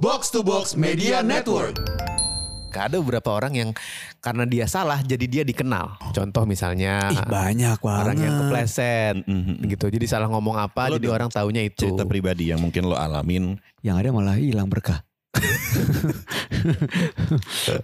Box 0.00 0.32
to 0.32 0.40
Box 0.40 0.72
Media 0.74 1.20
Network. 1.20 1.76
Ada 2.70 2.96
beberapa 2.96 3.28
orang 3.30 3.52
yang 3.52 3.70
karena 4.18 4.46
dia 4.46 4.64
salah 4.64 5.02
jadi 5.02 5.26
dia 5.26 5.42
dikenal. 5.42 6.00
Contoh 6.10 6.46
misalnya 6.46 7.10
Ih 7.10 7.20
banyak 7.26 7.76
banget. 7.76 8.00
orang 8.00 8.16
yang 8.16 8.34
kepleset 8.40 9.14
Mhm. 9.20 9.68
gitu. 9.68 9.86
Jadi 9.90 10.06
salah 10.06 10.26
ngomong 10.26 10.56
apa 10.56 10.88
Lo 10.88 10.96
jadi 10.96 11.10
orang 11.10 11.28
taunya 11.28 11.60
itu. 11.60 11.84
cerita 11.84 12.06
pribadi 12.06 12.48
yang 12.48 12.58
mungkin 12.58 12.86
lo 12.86 12.94
alamin 12.94 13.58
Yang 13.80 13.96
ada 13.98 14.08
malah 14.10 14.36
hilang 14.38 14.66
berkah. 14.66 15.04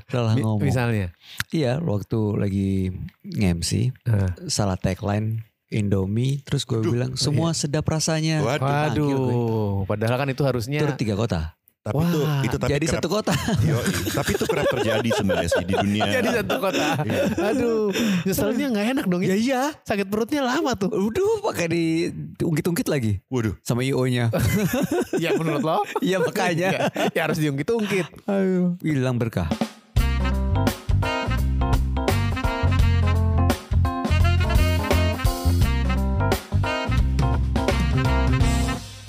Salah 0.08 0.34
Mi- 0.34 0.42
ngomong. 0.42 0.62
Misalnya. 0.62 1.12
Iya, 1.48 1.78
waktu 1.78 2.18
lagi 2.34 2.90
nge-MC, 3.22 3.92
Nah. 4.02 4.32
salah 4.46 4.74
tagline 4.74 5.44
Indomie, 5.66 6.42
terus 6.42 6.62
gue 6.62 6.78
bilang 6.80 7.14
semua 7.16 7.50
sedap 7.52 7.84
rasanya. 7.84 8.38
Waduh. 8.40 8.62
Waduh, 8.62 9.74
padahal 9.84 10.16
kan 10.16 10.28
itu 10.28 10.42
harusnya 10.42 10.78
Itu 10.80 10.94
tiga 10.96 11.14
kota. 11.14 11.58
Tapi 11.86 12.02
itu 12.02 12.18
Wah, 12.18 12.42
itu 12.42 12.56
tapi 12.58 12.70
Jadi 12.74 12.86
kerap, 12.90 12.98
satu 12.98 13.08
kota. 13.08 13.32
Yoi. 13.62 13.86
tapi 14.10 14.30
itu 14.34 14.44
kerap 14.50 14.66
terjadi 14.74 15.08
sebenarnya 15.14 15.50
sih 15.54 15.64
di 15.70 15.74
dunia 15.78 16.04
jadi 16.18 16.28
satu 16.42 16.54
kota. 16.58 16.88
Iya. 17.06 17.22
Aduh, 17.54 17.94
nyeselnya 18.26 18.66
nggak 18.74 18.86
enak 18.98 19.04
dong. 19.06 19.22
Ya 19.22 19.36
iya, 19.38 19.62
sakit 19.86 20.10
perutnya 20.10 20.42
lama 20.42 20.74
tuh. 20.74 20.90
Udah 20.90 21.46
pakai 21.46 21.66
di 21.70 21.84
ungkit-ungkit 22.42 22.90
lagi 22.90 23.22
waduh 23.30 23.54
sama 23.62 23.86
IO-nya. 23.86 24.34
ya 25.22 25.30
menurut 25.38 25.62
lo? 25.62 25.78
Iya 26.02 26.18
makanya. 26.18 26.68
ya, 26.74 26.82
ya 27.14 27.20
harus 27.30 27.38
diungkit-ungkit. 27.38 28.26
Ayo, 28.26 28.74
hilang 28.82 29.22
berkah. 29.22 29.46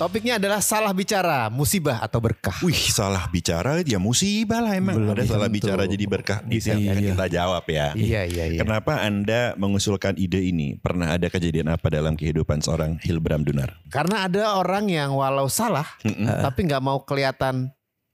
Topiknya 0.08 0.40
adalah 0.40 0.64
salah 0.64 0.96
bicara, 0.96 1.52
musibah 1.52 2.00
atau 2.00 2.16
berkah. 2.16 2.56
Wih 2.64 2.72
salah 2.88 3.28
bicara 3.28 3.84
ya 3.84 4.00
musibah 4.00 4.64
lah 4.64 4.72
emang 4.72 4.96
Belum 4.96 5.12
Ada 5.12 5.28
salah 5.28 5.52
tentu. 5.52 5.60
bicara 5.60 5.84
jadi 5.84 6.04
berkah 6.08 6.40
Itu 6.48 6.72
yang 6.72 6.80
Iya, 6.80 6.88
akan 6.88 6.96
iya. 6.96 7.10
kita 7.12 7.26
jawab 7.28 7.64
ya 7.68 7.86
Iya, 7.92 8.22
iya, 8.24 8.44
iya. 8.48 8.60
Kenapa 8.64 9.04
anda 9.04 9.52
mengusulkan 9.60 10.16
ide 10.16 10.48
ini? 10.48 10.80
Pernah 10.80 11.12
ada 11.12 11.28
kejadian 11.28 11.68
apa 11.68 11.92
dalam 11.92 12.16
kehidupan 12.16 12.64
seorang 12.64 12.96
Hilbram 13.04 13.44
Dunar? 13.44 13.76
Karena 13.92 14.24
ada 14.24 14.56
orang 14.56 14.88
yang 14.88 15.12
walau 15.12 15.44
salah, 15.52 15.84
Mm-mm. 16.00 16.24
tapi 16.24 16.64
nggak 16.64 16.80
mau 16.80 17.04
kelihatan 17.04 17.68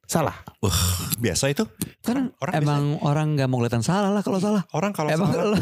salah. 0.04 0.34
Biasa 1.16 1.48
itu? 1.48 1.62
Kan 2.02 2.34
Orang 2.36 2.54
emang 2.58 2.82
orang 3.00 3.38
nggak 3.38 3.46
mau 3.46 3.62
kelihatan 3.62 3.86
salah 3.86 4.10
lah 4.10 4.20
kalau 4.20 4.42
salah. 4.42 4.66
Orang 4.74 4.90
kalau 4.90 5.14
Emang 5.14 5.30
salah 5.30 5.46
lo 5.54 5.58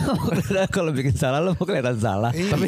kalau 0.73 0.91
bikin 0.97 1.13
salah 1.13 1.45
lo 1.45 1.53
mau 1.55 1.69
kelihatan 1.69 2.01
salah. 2.01 2.33
Tapi 2.33 2.67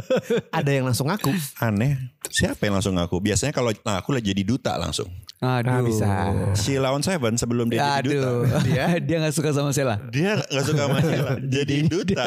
ada 0.60 0.68
yang 0.70 0.84
langsung 0.84 1.08
ngaku. 1.08 1.32
aneh 1.58 1.96
Siapa 2.30 2.62
yang 2.62 2.78
langsung 2.78 2.94
ngaku? 2.94 3.18
Biasanya 3.18 3.50
kalau 3.50 3.74
nah, 3.82 3.98
aku 3.98 4.14
lah 4.14 4.22
jadi 4.22 4.40
duta 4.40 4.78
langsung 4.78 5.10
Aduh. 5.40 5.72
Ah, 5.72 5.80
bisa. 5.80 6.08
Si 6.52 6.76
Lawan 6.76 7.00
Seven 7.00 7.32
sebelum 7.34 7.72
dia 7.72 7.80
jadi 7.96 8.12
duta 8.12 8.28
Aduh. 8.28 8.44
Dia 8.68 8.84
dia 9.00 9.16
nggak 9.18 9.32
suka 9.32 9.50
sama 9.50 9.72
Sela. 9.72 9.96
Dia 10.12 10.36
gak 10.36 10.62
suka 10.62 10.82
sama 10.84 11.00
Sheila 11.00 11.32
Jadi 11.56 11.76
duta 11.88 12.24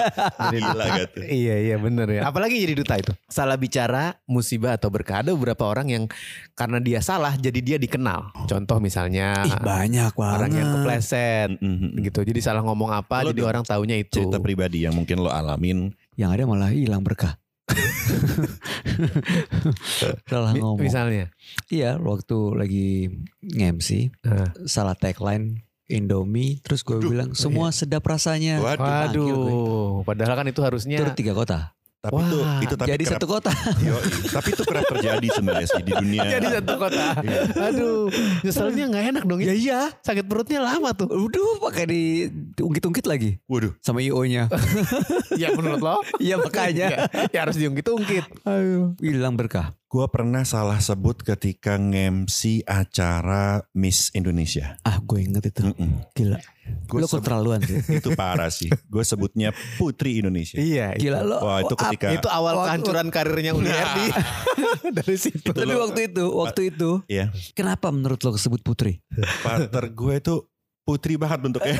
Gila 0.49 0.85
gitu 0.97 1.19
Iya 1.21 1.55
iya 1.61 1.75
bener 1.77 2.09
ya. 2.09 2.21
Apalagi 2.25 2.57
jadi 2.57 2.73
duta 2.73 2.97
itu. 2.97 3.13
Salah 3.29 3.53
bicara, 3.55 4.17
musibah 4.25 4.75
atau 4.75 4.89
berkah. 4.89 5.21
Ada 5.21 5.29
beberapa 5.31 5.61
orang 5.63 5.87
yang 5.87 6.03
karena 6.53 6.81
dia 6.81 6.99
salah 6.99 7.37
jadi 7.37 7.59
dia 7.61 7.77
dikenal. 7.77 8.33
Contoh 8.49 8.81
misalnya 8.81 9.45
Ih 9.45 9.61
banyak 9.61 10.17
banget. 10.17 10.33
orang 10.41 10.51
yang 10.51 10.67
kepleset 10.75 11.49
Mhm. 11.61 12.01
gitu. 12.01 12.25
Jadi 12.25 12.39
salah 12.41 12.65
ngomong 12.65 12.91
apa 12.91 13.23
Lo 13.23 13.29
jadi 13.29 13.45
orang 13.45 13.61
taunya 13.61 13.95
itu. 13.95 14.25
Cerita 14.25 14.41
pribadi 14.41 14.83
yang 14.83 14.97
mungkin 14.97 15.21
lo 15.21 15.29
alamin 15.29 15.93
Yang 16.17 16.29
ada 16.33 16.43
malah 16.49 16.73
hilang 16.73 17.05
berkah. 17.05 17.37
Salah 20.29 20.51
Mi- 20.53 20.61
ngomong. 20.61 20.79
Misalnya. 20.79 21.33
Iya, 21.67 21.97
waktu 21.97 22.37
lagi 22.53 22.87
nge-MC, 23.41 24.13
Nah. 24.23 24.49
salah 24.65 24.93
tagline 24.93 25.65
Indomie, 25.85 26.63
terus 26.63 26.81
gue 26.81 26.97
bilang 26.97 27.35
semua 27.35 27.69
sedap 27.69 28.01
rasanya. 28.03 28.57
Waduh. 28.57 28.79
Waduh, 28.79 30.01
padahal 30.03 30.33
kan 30.33 30.47
itu 30.47 30.63
harusnya 30.63 30.97
Itu 30.97 31.13
tiga 31.13 31.35
kota. 31.35 31.75
Tapi 32.03 32.19
itu 32.19 32.35
Wah, 32.43 32.59
itu 32.59 32.75
tapi 32.75 32.89
Jadi 32.91 33.03
kerap, 33.07 33.15
satu 33.15 33.27
kota. 33.31 33.51
Yoi. 33.87 34.27
Tapi 34.27 34.49
itu 34.51 34.63
kerap 34.67 34.85
terjadi 34.91 35.27
sebenarnya 35.31 35.67
sih 35.71 35.83
di 35.87 35.93
dunia 35.95 36.23
jadi 36.35 36.47
satu 36.59 36.73
kota. 36.75 37.05
Aduh, 37.55 38.11
nyeselnya 38.43 38.83
nggak 38.91 39.03
enak 39.15 39.23
dong. 39.23 39.39
Ya 39.39 39.55
iya, 39.55 39.87
sakit 40.03 40.27
perutnya 40.27 40.59
lama 40.59 40.91
tuh. 40.91 41.07
Udah 41.07 41.63
pakai 41.63 41.87
di 41.87 42.27
ungkit-ungkit 42.59 43.07
lagi 43.07 43.39
Waduh 43.47 43.71
sama 43.79 44.03
IO-nya. 44.03 44.51
ya 45.41 45.55
menurut 45.55 45.79
lo? 45.79 46.03
Iya 46.19 46.35
makanya. 46.43 46.87
ya, 46.91 46.99
ya 47.31 47.39
harus 47.47 47.55
diungkit-ungkit. 47.55 48.51
Ayo, 48.51 48.99
hilang 48.99 49.39
berkah. 49.39 49.71
Gue 49.93 50.09
pernah 50.09 50.41
salah 50.41 50.81
sebut 50.81 51.21
ketika 51.21 51.77
nge-MC 51.77 52.65
acara 52.65 53.61
Miss 53.77 54.09
Indonesia 54.17 54.81
Ah, 54.81 54.97
gue 54.97 55.21
inget 55.21 55.53
itu. 55.53 55.69
Mm-mm. 55.69 56.09
Gila. 56.17 56.41
Gua 56.89 57.05
Lo 57.05 57.05
keterlaluan 57.05 57.61
sih. 57.61 57.77
Itu 58.01 58.17
parah 58.17 58.49
sih 58.49 58.73
Gue 58.89 59.05
sebutnya 59.05 59.53
Putri 59.77 60.17
Indonesia 60.17 60.57
Iya, 60.57 60.97
Gila 60.97 61.21
lo. 61.21 61.45
Wah 61.45 61.61
itu 61.61 61.77
ketika 61.77 62.09
Itu 62.09 62.25
awal 62.25 62.65
kehancuran 62.65 63.13
karirnya 63.13 63.53
Uli 63.53 63.69
Erdi. 63.69 64.07
Dari 64.97 65.13
situ. 65.13 65.53
Tapi 65.53 65.77
waktu 65.77 66.09
itu, 66.09 66.25
waktu 66.25 66.73
itu, 66.73 67.05
Ya 67.05 67.29
kenapa 67.53 67.93
menurut 67.93 68.17
lo 68.25 68.33
kesebut 68.33 68.65
putri? 68.65 68.97
partner 69.45 69.93
gue 69.93 70.15
tuh 70.25 70.49
Putri 70.83 71.15
banget 71.15 71.39
bentuknya. 71.39 71.79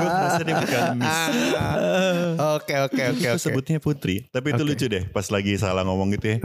Gue 0.00 0.08
merasa 0.08 0.40
dia 0.40 0.56
bukan 0.56 0.96
Miss. 0.96 1.18
Oke, 2.56 2.74
oke, 2.80 3.02
oke, 3.12 3.28
Gue 3.28 3.36
sebutnya 3.36 3.76
Putri. 3.76 4.24
Tapi 4.32 4.56
itu 4.56 4.64
Oke. 4.64 4.70
lucu 4.72 4.86
deh 4.88 5.04
Pas 5.12 5.28
lagi 5.28 5.52
salah 5.60 5.84
ngomong 5.84 6.16
gitu 6.16 6.32
ya. 6.32 6.38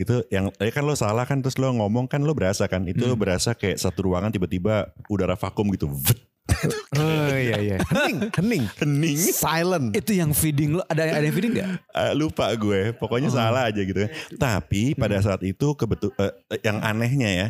Itu 0.00 0.24
yang 0.32 0.48
ya 0.56 0.72
kan 0.72 0.88
lo 0.88 0.96
salah 0.96 1.28
kan 1.28 1.44
Terus 1.44 1.60
lo 1.60 1.68
ngomong 1.68 2.08
kan 2.08 2.24
lo 2.24 2.32
berasa 2.32 2.64
kan. 2.64 2.88
Itu 2.88 3.04
lo 3.04 3.16
berasa 3.20 3.52
kayak 3.52 3.76
satu 3.76 4.08
ruangan 4.08 4.32
tiba-tiba 4.32 4.96
Udara 5.12 5.36
vakum 5.36 5.68
gitu. 5.68 5.84
Vut. 5.92 6.16
Oh 6.94 7.28
iya 7.30 7.56
iya. 7.58 7.76
Hening, 7.82 8.18
hening. 8.32 8.64
Hening 8.74 9.18
Silent. 9.18 9.86
Itu 9.92 10.12
yang 10.12 10.30
feeding 10.30 10.76
lo, 10.76 10.82
ada 10.86 11.04
ada 11.04 11.20
yang 11.20 11.32
feeding 11.32 11.52
gak? 11.54 11.68
Eh, 11.96 12.12
Lupa 12.12 12.52
gue 12.52 12.92
Pokoknya 12.92 13.28
salah 13.28 13.68
aja 13.68 13.80
gitu 13.80 13.96
kan 13.96 14.10
Tapi 14.34 14.92
pada 14.92 15.16
saat 15.18 15.40
itu 15.42 15.72
kebetul 15.72 16.12
eh, 16.16 16.32
Yang 16.60 16.78
anehnya 16.82 17.28
ya 17.30 17.46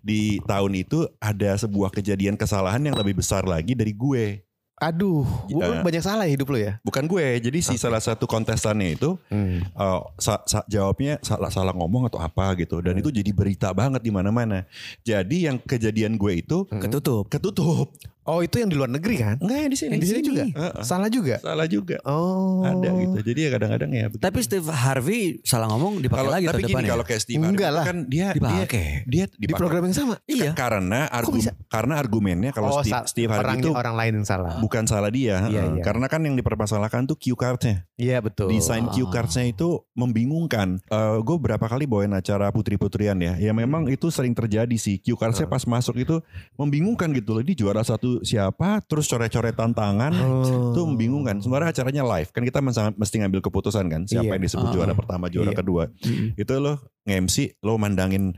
Di 0.00 0.20
tahun 0.40 0.72
itu 0.76 1.06
Ada 1.16 1.58
sebuah 1.58 1.90
kejadian 1.90 2.34
kesalahan 2.34 2.78
Yang 2.80 2.96
lebih 2.96 3.14
besar 3.16 3.42
lagi 3.42 3.74
dari 3.74 3.90
gue 3.90 4.46
Aduh, 4.78 5.26
lu 5.50 5.58
Iya. 5.58 5.82
banyak 5.82 5.98
salah 5.98 6.22
ya 6.22 6.30
hidup 6.30 6.54
lu 6.54 6.62
ya. 6.62 6.78
Bukan 6.80 7.02
gue 7.04 7.26
Jadi 7.42 7.58
si 7.58 7.74
salah 7.74 7.98
satu 7.98 8.30
kontestannya 8.30 8.94
itu 8.94 9.18
Hmm. 9.26 9.58
eh, 9.58 10.00
sa- 10.16 10.42
sa- 10.44 10.62
jawabnya 10.64 11.18
salah 11.18 11.50
salah 11.50 11.74
ngomong 11.74 12.06
atau 12.06 12.22
apa 12.22 12.54
gitu 12.54 12.78
dan 12.78 12.94
itu 12.94 13.10
jadi 13.10 13.26
berita 13.28 13.74
banget 13.74 13.98
di 13.98 14.14
mana-mana. 14.14 14.70
Jadi 15.02 15.50
yang 15.50 15.58
kejadian 15.58 16.14
gue 16.14 16.30
itu 16.38 16.62
Ketutup. 16.70 17.26
ketutup. 17.26 17.90
Oh 18.28 18.44
itu 18.44 18.60
yang 18.60 18.68
di 18.68 18.76
luar 18.76 18.92
negeri 18.92 19.16
kan? 19.16 19.40
Enggak 19.40 19.56
yang 19.56 19.72
di 19.72 19.78
sini. 19.80 19.92
Yang 19.96 20.02
di 20.04 20.08
sini 20.12 20.20
juga. 20.20 20.44
Heeh. 20.52 20.84
Salah 20.84 21.08
juga. 21.08 21.40
Salah 21.40 21.64
juga. 21.64 21.96
Oh. 22.04 22.60
Ada 22.60 22.88
gitu. 22.92 23.16
Jadi 23.24 23.40
ya 23.40 23.50
kadang-kadang 23.56 23.90
ya 23.96 24.04
begitu. 24.12 24.20
Tapi 24.20 24.38
Steve 24.44 24.68
Harvey 24.68 25.20
salah 25.48 25.66
ngomong 25.72 26.04
dipakai 26.04 26.20
kalau 26.20 26.30
lagi 26.36 26.46
tapi 26.46 26.60
gini 26.60 26.68
depannya. 26.76 26.90
kalau 26.92 27.04
kayak 27.08 27.20
Steve 27.24 27.40
Enggak 27.40 27.72
Harvey 27.72 27.78
lah. 27.80 27.84
kan 27.88 27.96
dia 28.04 28.26
dia 28.36 28.36
Dipakai. 28.36 28.86
dia 29.08 29.24
Di 29.24 29.36
dipakai. 29.48 29.56
program 29.56 29.82
yang 29.88 29.96
sama. 29.96 30.14
Iya. 30.28 30.50
Karena 30.52 31.00
argu, 31.08 31.32
bisa? 31.40 31.50
karena 31.72 31.94
argumennya 31.96 32.50
kalau 32.52 32.68
oh, 32.68 32.82
Steve, 32.84 33.00
Steve 33.08 33.30
Harvey 33.32 33.48
orang, 33.48 33.58
itu 33.64 33.70
orang 33.72 33.94
lain 33.96 34.12
yang 34.20 34.26
salah. 34.28 34.52
bukan 34.60 34.84
salah 34.84 35.08
dia. 35.08 35.40
Iya, 35.48 35.64
heeh. 35.64 35.66
iya. 35.80 35.82
Karena 35.88 36.06
kan 36.12 36.20
yang 36.20 36.36
dipermasalahkan 36.36 37.08
tuh 37.08 37.16
cue 37.16 37.32
cardnya. 37.32 37.88
Iya 37.96 38.20
betul. 38.20 38.52
Desain 38.52 38.84
cue 38.92 39.08
cardsnya 39.08 39.48
itu 39.48 39.80
membingungkan. 39.96 40.84
gue 41.18 41.36
berapa 41.40 41.64
kali 41.64 41.88
bawain 41.88 42.12
acara 42.12 42.52
putri-putrian 42.52 43.16
ya. 43.16 43.40
Ya 43.40 43.56
memang 43.56 43.88
itu 43.88 44.12
sering 44.12 44.36
terjadi 44.36 44.76
sih. 44.76 45.00
Cue 45.00 45.16
cardsnya 45.16 45.48
pas 45.48 45.64
masuk 45.64 45.96
itu 45.96 46.20
membingungkan 46.60 47.08
gitu 47.16 47.32
loh. 47.32 47.40
Ini 47.40 47.56
juara 47.56 47.80
satu 47.80 48.17
siapa? 48.22 48.80
Terus 48.84 49.06
coret-coretan 49.06 49.70
tangan. 49.72 50.12
Oh. 50.18 50.72
Itu 50.72 50.86
membingungkan. 50.86 51.38
Sebenarnya 51.38 51.70
acaranya 51.70 52.02
live. 52.16 52.30
Kan 52.30 52.42
kita 52.42 52.58
mesti 52.94 53.14
ngambil 53.20 53.40
keputusan 53.42 53.86
kan. 53.86 54.02
Siapa 54.04 54.24
Iya. 54.24 54.34
yang 54.36 54.44
disebut 54.44 54.68
Ah, 54.68 54.74
juara 54.74 54.92
ah. 54.92 54.98
pertama, 54.98 55.26
juara 55.28 55.50
Iya. 55.50 55.58
kedua. 55.58 55.84
Mm-mm. 55.90 56.34
Itu 56.34 56.52
lo 56.58 56.78
nge-MC, 57.04 57.58
lo 57.60 57.76
mandangin 57.76 58.36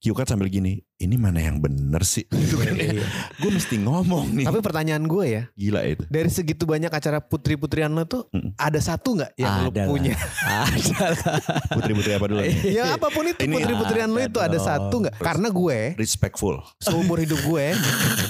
card 0.00 0.26
sambil 0.26 0.46
gini. 0.46 0.82
Ini 0.96 1.14
mana 1.14 1.38
yang 1.38 1.62
bener 1.62 2.02
sih? 2.02 2.26
Gitu 2.26 2.58
kan. 2.58 2.74
Iya. 2.74 3.06
gue 3.38 3.50
mesti 3.52 3.78
ngomong 3.78 4.34
nih. 4.34 4.44
Tapi 4.44 4.58
pertanyaan 4.58 5.06
gue 5.06 5.24
ya, 5.28 5.42
Gila 5.54 5.86
itu. 5.86 6.02
dari 6.06 6.26
segitu 6.26 6.66
banyak 6.66 6.90
acara 6.90 7.18
putri-putrian 7.18 7.86
lo 7.88 8.02
tuh, 8.02 8.26
Mm-mm. 8.28 8.50
ada 8.54 8.78
satu 8.78 9.14
nggak 9.14 9.30
yang 9.36 9.62
lo 9.62 9.70
Ada 9.70 9.78
lah. 9.78 9.86
punya? 9.86 10.14
Ada 10.42 11.06
lah. 11.14 11.38
Putri-putri 11.78 12.10
apa 12.12 12.26
dulu? 12.26 12.42
ya 12.76 12.98
apa 12.98 13.06
pun 13.08 13.22
itu 13.24 13.38
Ini 13.38 13.54
putri-putrian 13.54 14.10
lo 14.10 14.18
itu 14.18 14.38
ada 14.38 14.58
satu 14.58 15.06
nggak? 15.06 15.14
Karena 15.18 15.48
gue 15.48 15.78
Respectful. 15.94 16.58
seumur 16.78 17.22
hidup 17.22 17.38
gue 17.40 17.66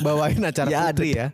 bawain 0.00 0.37
acara 0.43 0.69
Ya, 0.69 0.93
putri 0.93 1.17
ya, 1.17 1.32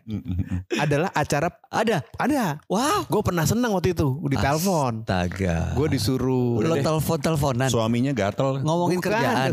adalah 0.76 1.10
acara 1.10 1.50
Ada. 1.66 2.06
ada. 2.14 2.62
Wow. 2.64 3.10
Gue 3.10 3.22
pernah 3.24 3.42
senang 3.42 3.74
waktu 3.74 3.90
itu 3.90 4.22
di 4.24 4.38
telepon. 4.38 5.02
Taga. 5.02 5.74
Gue 5.74 5.90
disuruh 5.90 6.62
Lo 6.62 6.78
telepon 6.78 7.18
teleponan. 7.18 7.66
Suaminya 7.66 8.14
gatel. 8.14 8.62
Ngomongin 8.62 9.02
Bukan. 9.02 9.10
kerjaan. 9.10 9.50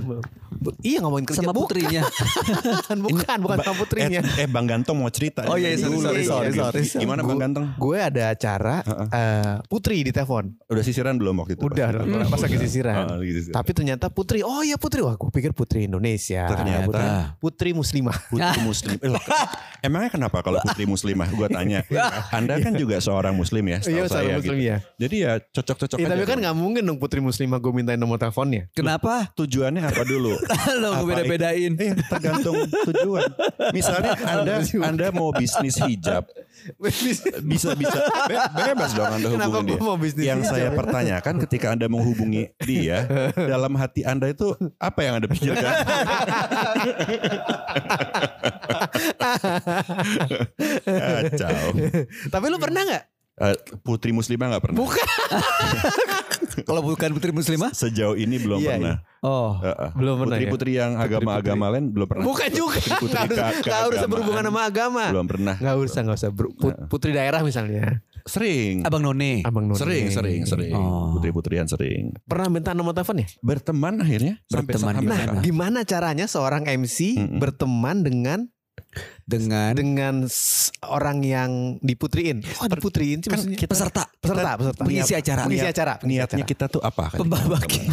Iya 0.86 1.02
ngomongin 1.02 1.26
kerja 1.26 1.42
Sama 1.42 1.54
putrinya. 1.58 2.02
bukan 2.86 2.98
bukan 3.02 3.38
bukan 3.42 3.58
sama 3.66 3.76
putrinya. 3.82 4.22
Eh, 4.38 4.46
eh 4.46 4.48
Bang 4.48 4.70
Gantong 4.70 4.94
mau 5.02 5.10
cerita. 5.10 5.50
Oh, 5.50 5.58
iya, 5.58 5.74
sorry, 5.74 5.98
Dulu. 5.98 6.06
sorry, 6.06 6.24
sorry, 6.24 6.48
Iya, 6.54 6.70
sorry. 6.70 7.02
Gimana 7.02 7.26
Bang 7.26 7.42
Gantong? 7.42 7.66
Gue 7.82 7.98
ada 7.98 8.30
acara 8.30 8.86
eh, 9.10 9.56
putri 9.66 10.06
di 10.06 10.14
telepon. 10.14 10.54
Udah 10.70 10.84
sisiran 10.86 11.18
belum 11.18 11.42
waktu 11.42 11.58
itu? 11.58 11.66
Udah, 11.66 11.90
pas 12.30 12.42
lagi 12.46 12.58
sisiran. 12.62 12.96
Oh, 13.10 13.18
lagi 13.18 13.34
sisiran. 13.42 13.56
Tapi 13.58 13.72
ternyata 13.74 14.06
putri, 14.14 14.46
oh 14.46 14.62
iya 14.62 14.78
putri, 14.78 15.02
wah 15.02 15.18
gue 15.18 15.32
pikir 15.34 15.52
putri 15.58 15.90
Indonesia. 15.90 16.46
Ternyata. 16.46 16.86
Putri, 16.86 17.08
putri 17.42 17.70
muslimah. 17.74 18.18
Putri 18.30 18.60
muslim. 18.62 18.98
Eh, 19.02 19.10
Emangnya 19.90 20.14
kenapa 20.14 20.46
kalau 20.46 20.62
putri 20.62 20.86
muslimah? 20.86 21.26
Gue 21.34 21.50
tanya. 21.50 21.82
Anda 22.38 22.62
kan 22.62 22.78
juga 22.78 23.02
seorang 23.02 23.34
muslim 23.34 23.66
ya, 23.66 23.82
Iya, 23.82 24.06
saya 24.06 24.22
seorang 24.30 24.38
muslim 24.46 24.58
gitu. 24.62 24.70
ya. 24.70 24.78
Jadi 25.02 25.16
ya 25.26 25.32
cocok-cocok 25.42 25.98
Iya, 25.98 26.06
aja. 26.06 26.14
tapi 26.14 26.24
kan 26.30 26.38
nggak 26.38 26.56
mungkin 26.58 26.82
dong 26.86 27.00
putri 27.02 27.18
muslimah 27.18 27.58
gue 27.58 27.74
mintain 27.74 27.98
nomor 27.98 28.22
teleponnya. 28.22 28.70
Kenapa? 28.78 29.34
tujuannya 29.34 29.82
apa 29.82 30.04
dulu? 30.06 30.38
Lo 30.78 31.04
beda-bedain. 31.04 31.72
Eh, 31.74 31.92
tergantung 32.06 32.56
tujuan. 32.86 33.30
Misalnya 33.72 34.14
Anda 34.22 34.54
Anda 34.82 35.08
mau 35.10 35.32
bisnis 35.32 35.78
hijab, 35.78 36.28
bisa 37.42 37.74
bisa 37.74 37.98
be- 38.28 38.50
bebas 38.54 38.92
dong 38.92 39.10
Anda 39.10 39.28
hubungi 39.32 39.74
dia. 39.74 39.82
mau 39.82 39.96
bisnis 39.96 40.26
yang 40.26 40.40
hijab? 40.42 40.52
saya 40.52 40.68
pertanyakan 40.72 41.36
ketika 41.42 41.72
Anda 41.72 41.88
menghubungi 41.88 42.54
dia, 42.60 43.06
dalam 43.34 43.74
hati 43.76 44.04
Anda 44.04 44.30
itu 44.30 44.54
apa 44.78 45.00
yang 45.02 45.14
Anda 45.18 45.28
pikirkan? 45.28 45.74
Kacau. 50.86 51.60
tapi 52.30 52.46
lu 52.48 52.58
pernah 52.58 52.82
nggak? 52.84 53.04
Eh, 53.38 53.56
Putri 53.80 54.12
Muslimah 54.12 54.52
nggak 54.52 54.64
pernah. 54.64 54.78
Bukan. 54.78 55.08
Kalau 56.68 56.82
bukan 56.84 57.16
putri 57.16 57.32
muslimah? 57.32 57.72
Sejauh 57.72 58.18
ini 58.18 58.36
belum 58.36 58.60
Iya, 58.60 58.76
pernah. 58.76 58.96
Oh. 59.24 59.56
Eh, 59.62 59.72
eh. 59.72 59.92
Belum 59.96 60.16
pernah 60.20 60.36
ya? 60.36 60.40
Putri-putri 60.44 60.72
yang 60.76 60.92
agama-agama 61.00 61.66
lain 61.72 61.86
belum 61.90 62.08
pernah. 62.10 62.26
Bukan 62.28 62.50
juga. 62.52 62.80
Ke- 62.82 63.08
nggak 63.08 63.24
harus 63.32 63.64
keagamaan. 63.64 64.10
berhubungan 64.10 64.44
sama 64.50 64.62
agama. 64.66 65.04
Belum 65.10 65.28
pernah. 65.30 65.56
Nggak 65.56 65.76
usah, 65.80 66.00
nggak 66.04 66.18
usah. 66.18 66.30
Put- 66.34 66.80
putri 66.92 67.16
daerah 67.16 67.40
misalnya. 67.40 68.04
Sering. 68.28 68.84
Abang 68.84 69.02
None. 69.02 69.42
Abang 69.42 69.66
None. 69.66 69.80
Sering, 69.80 70.12
sering, 70.12 70.44
sering. 70.44 70.76
Oh. 70.76 71.16
Putri-putrian 71.16 71.66
sering. 71.66 72.14
Pernah 72.28 72.48
minta 72.52 72.76
nomor 72.76 72.92
teleponnya? 72.92 73.32
Berteman 73.40 73.98
akhirnya 73.98 74.44
sampai 74.46 74.76
Berteman 74.76 74.94
sampai 74.94 75.04
gimana? 75.08 75.32
Nah, 75.32 75.42
gimana 75.42 75.80
caranya 75.82 76.26
seorang 76.28 76.68
MC 76.68 77.16
Mm-mm. 77.16 77.40
berteman 77.40 78.04
dengan 78.04 78.40
Dengan 79.24 79.72
dengan 79.72 80.16
orang 80.84 81.22
yang 81.22 81.52
diputriin? 81.80 82.44
Oh, 82.58 82.68
diputriin 82.68 83.20
sih 83.20 83.30
kan 83.30 83.38
maksudnya. 83.38 83.58
kita- 83.58 83.72
peserta. 83.72 84.04
peserta, 84.18 84.52
peserta. 84.56 84.82
Pengisi 84.82 85.12
Niat- 85.12 85.22
acara. 85.22 85.42
Pengisi 85.46 85.68
acara. 85.68 85.94
pengisi 85.96 86.12
Niatnya 86.14 86.38
acara. 86.38 86.52
kita 86.52 86.66
tuh 86.68 86.82
apa 86.82 87.04
kan? 87.10 87.18
Pembawa 87.20 87.46
baki. 87.54 87.80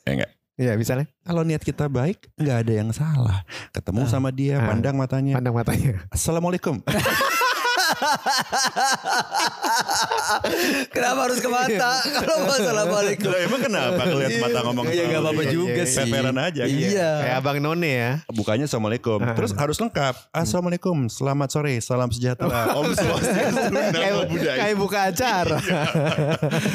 Ya 0.00 0.12
enggak. 0.16 0.30
Iya, 0.56 0.72
misalnya 0.74 1.06
Kalau 1.20 1.40
niat 1.40 1.60
kita 1.60 1.88
baik, 1.88 2.32
nggak 2.34 2.56
ada 2.58 2.72
yang 2.74 2.90
salah. 2.90 3.44
Ketemu 3.70 4.04
sama 4.06 4.28
dia, 4.28 4.58
Ah. 4.58 4.68
pandang 4.68 4.92
matanya. 4.94 5.34
pandang 5.34 5.54
matanya. 5.54 6.04
Assalamualaikum. 6.08 6.80
Kenapa 10.94 11.18
harus 11.28 11.38
ke 11.38 11.48
mata? 11.48 11.90
Kalau 12.20 12.36
assalamualaikum. 12.46 13.28
Loh, 13.30 13.40
emang 13.40 13.60
kenapa 13.60 14.02
ngeliat 14.04 14.32
mata 14.38 14.58
ngomong 14.64 14.84
Iya, 14.90 15.02
nggak 15.06 15.20
apa-apa 15.22 15.42
Iya, 15.42 15.52
juga 15.52 15.82
iya, 15.82 15.86
sih. 15.86 16.04
Peperan 16.06 16.36
aja. 16.36 16.62
gitu. 16.64 16.90
Iya. 16.94 17.10
Kayak 17.20 17.36
Abang 17.40 17.58
None 17.60 17.88
ya. 17.88 18.10
Bukanya 18.30 18.64
Assalamualaikum. 18.66 19.18
Terus 19.34 19.50
harus 19.54 19.76
lengkap. 19.78 20.14
Assalamualaikum. 20.30 20.96
Selamat 21.08 21.48
sore. 21.50 21.74
Salam 21.80 22.08
sejahtera. 22.10 22.70
Om 22.78 22.90
Swastiastu. 22.92 23.70
Nama 23.70 23.92
kayak, 23.92 24.14
budaya. 24.28 24.56
kayak 24.58 24.76
buka 24.76 24.98
acara. 25.08 25.58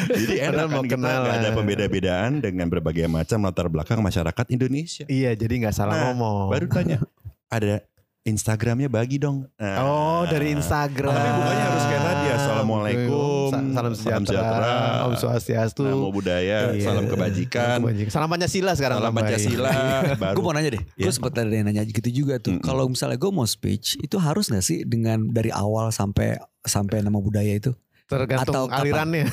Jadi 0.10 0.36
enak 0.42 0.58
kan 0.58 0.68
mau 0.72 0.84
kita 0.84 0.98
nggak 1.00 1.36
ada 1.38 1.50
pembeda-bedaan 1.52 2.32
dengan 2.40 2.68
berbagai 2.68 3.06
macam 3.06 3.38
latar 3.44 3.68
belakang 3.68 4.00
masyarakat 4.00 4.46
Indonesia. 4.50 5.06
iya, 5.08 5.32
jadi 5.34 5.54
nggak 5.62 5.76
salah 5.76 5.94
Nah, 5.96 6.04
ngomong. 6.12 6.52
Baru 6.52 6.68
tanya, 6.68 7.00
ada 7.48 7.80
Instagramnya 8.26 8.90
bagi 8.90 9.16
dong. 9.16 9.46
Nah, 9.56 9.78
Oh, 9.80 10.22
dari 10.26 10.50
Instagram. 10.52 11.14
Tapi 11.14 11.30
bukannya 11.32 11.64
harus 11.64 11.84
kayak 11.86 12.04
tadi, 12.04 12.26
Assalamualaikum, 12.34 13.48
Sa- 13.48 13.62
Salam 13.72 13.94
sejahtera. 13.94 14.74
Om 15.06 15.14
Swastiastu. 15.16 15.86
Namo 15.86 16.10
budaya, 16.10 16.74
Iya. 16.74 16.84
salam 16.84 17.06
kebajikan. 17.06 17.78
Salam 18.08 18.26
Pancasila 18.28 18.74
sekarang 18.74 18.98
salam. 18.98 19.14
Pancasila. 19.14 19.72
baru 20.22 20.34
Gue 20.34 20.44
mau 20.44 20.52
nanya 20.52 20.74
deh, 20.74 20.82
gue 20.84 20.98
Iya. 21.00 21.14
sempat 21.14 21.38
ada 21.38 21.48
yang 21.48 21.64
nanya 21.64 21.86
gitu 21.86 22.02
juga 22.10 22.36
tuh. 22.36 22.58
Mm-mm. 22.58 22.66
Kalau 22.66 22.90
misalnya 22.90 23.16
gue 23.16 23.30
mau 23.30 23.46
speech, 23.46 24.02
itu 24.02 24.18
harus 24.18 24.50
gak 24.50 24.60
sih 24.60 24.82
dengan 24.84 25.30
dari 25.30 25.54
awal 25.54 25.90
sampai 25.90 26.36
sampai 26.60 27.00
nama 27.00 27.16
budaya 27.16 27.54
itu? 27.54 27.78
Tergantung 28.06 28.70
Atau 28.70 28.70
alirannya. 28.72 29.26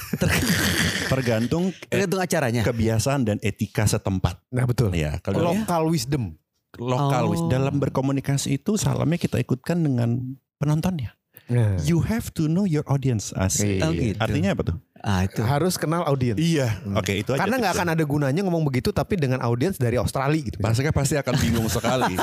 tergantung 1.12 1.72
Tergantung 1.84 2.20
acaranya. 2.20 2.62
kebiasaan 2.62 3.20
dan 3.22 3.36
etika 3.38 3.84
setempat. 3.84 4.40
Nah, 4.48 4.64
betul. 4.64 4.92
Ya, 4.92 5.16
kalau 5.18 5.44
Local 5.50 5.88
wisdom. 5.88 6.36
Lokal 6.80 7.28
Oh. 7.28 7.48
dalam 7.48 7.76
berkomunikasi 7.76 8.56
itu 8.56 8.80
salamnya 8.80 9.20
kita 9.20 9.40
ikutkan 9.40 9.82
dengan 9.82 10.38
penontonnya. 10.56 11.16
Nah, 11.50 11.76
You 11.84 12.06
have 12.06 12.30
to 12.38 12.46
know 12.46 12.64
your 12.64 12.86
audience. 12.86 13.34
Asik. 13.34 13.82
Oh, 13.82 13.90
gitu. 13.92 14.16
Artinya 14.16 14.54
apa 14.56 14.62
tuh? 14.72 14.76
Ah 15.02 15.26
itu. 15.26 15.42
harus 15.42 15.74
kenal 15.74 16.06
audiens. 16.06 16.38
Iya. 16.38 16.78
Oke, 16.94 17.18
itu 17.18 17.34
aja. 17.34 17.42
Karena 17.42 17.58
nggak 17.58 17.74
akan 17.74 17.88
ada 17.98 18.04
gunanya 18.06 18.40
ngomong 18.46 18.62
begitu 18.62 18.94
tapi 18.94 19.18
dengan 19.18 19.42
audiens 19.42 19.74
dari 19.74 19.98
Australia 19.98 20.38
gitu. 20.38 20.62
Pasca 20.62 20.94
pasti 20.94 21.18
akan 21.18 21.34
bingung 21.42 21.66
sekali. 21.66 22.14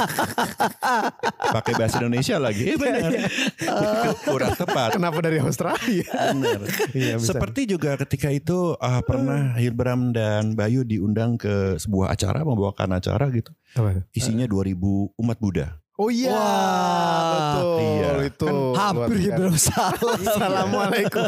Pakai 1.59 1.73
bahasa 1.75 1.99
Indonesia 1.99 2.39
lagi. 2.39 2.71
Eh 2.71 2.77
benar. 2.79 3.11
Kurang 4.23 4.55
tepat. 4.55 4.95
Kenapa 4.95 5.19
dari 5.19 5.43
Australia? 5.43 6.07
Benar. 6.31 6.59
Iya, 6.95 7.19
bisa. 7.19 7.35
Seperti 7.35 7.67
juga 7.67 7.99
ketika 7.99 8.31
itu 8.31 8.79
ah, 8.79 9.03
pernah 9.03 9.59
Hilbram 9.59 10.15
dan 10.15 10.55
Bayu 10.55 10.87
diundang 10.87 11.35
ke 11.35 11.75
sebuah 11.75 12.15
acara 12.15 12.47
membawakan 12.47 12.95
acara 12.95 13.27
gitu. 13.35 13.51
Apa? 13.75 14.07
Isinya 14.15 14.47
2000 14.47 15.19
umat 15.19 15.37
Buddha. 15.37 15.75
Oh 15.99 16.07
iya, 16.07 16.31
Wah, 16.31 17.27
betul 17.59 17.83
iya. 17.83 18.11
itu. 18.31 18.47
Hampir 18.71 19.17
ya 19.19 19.27
Luar 19.27 19.35
belum 19.35 19.55
biasa. 19.59 19.67
salah. 19.75 20.15
Assalamualaikum. 20.15 21.23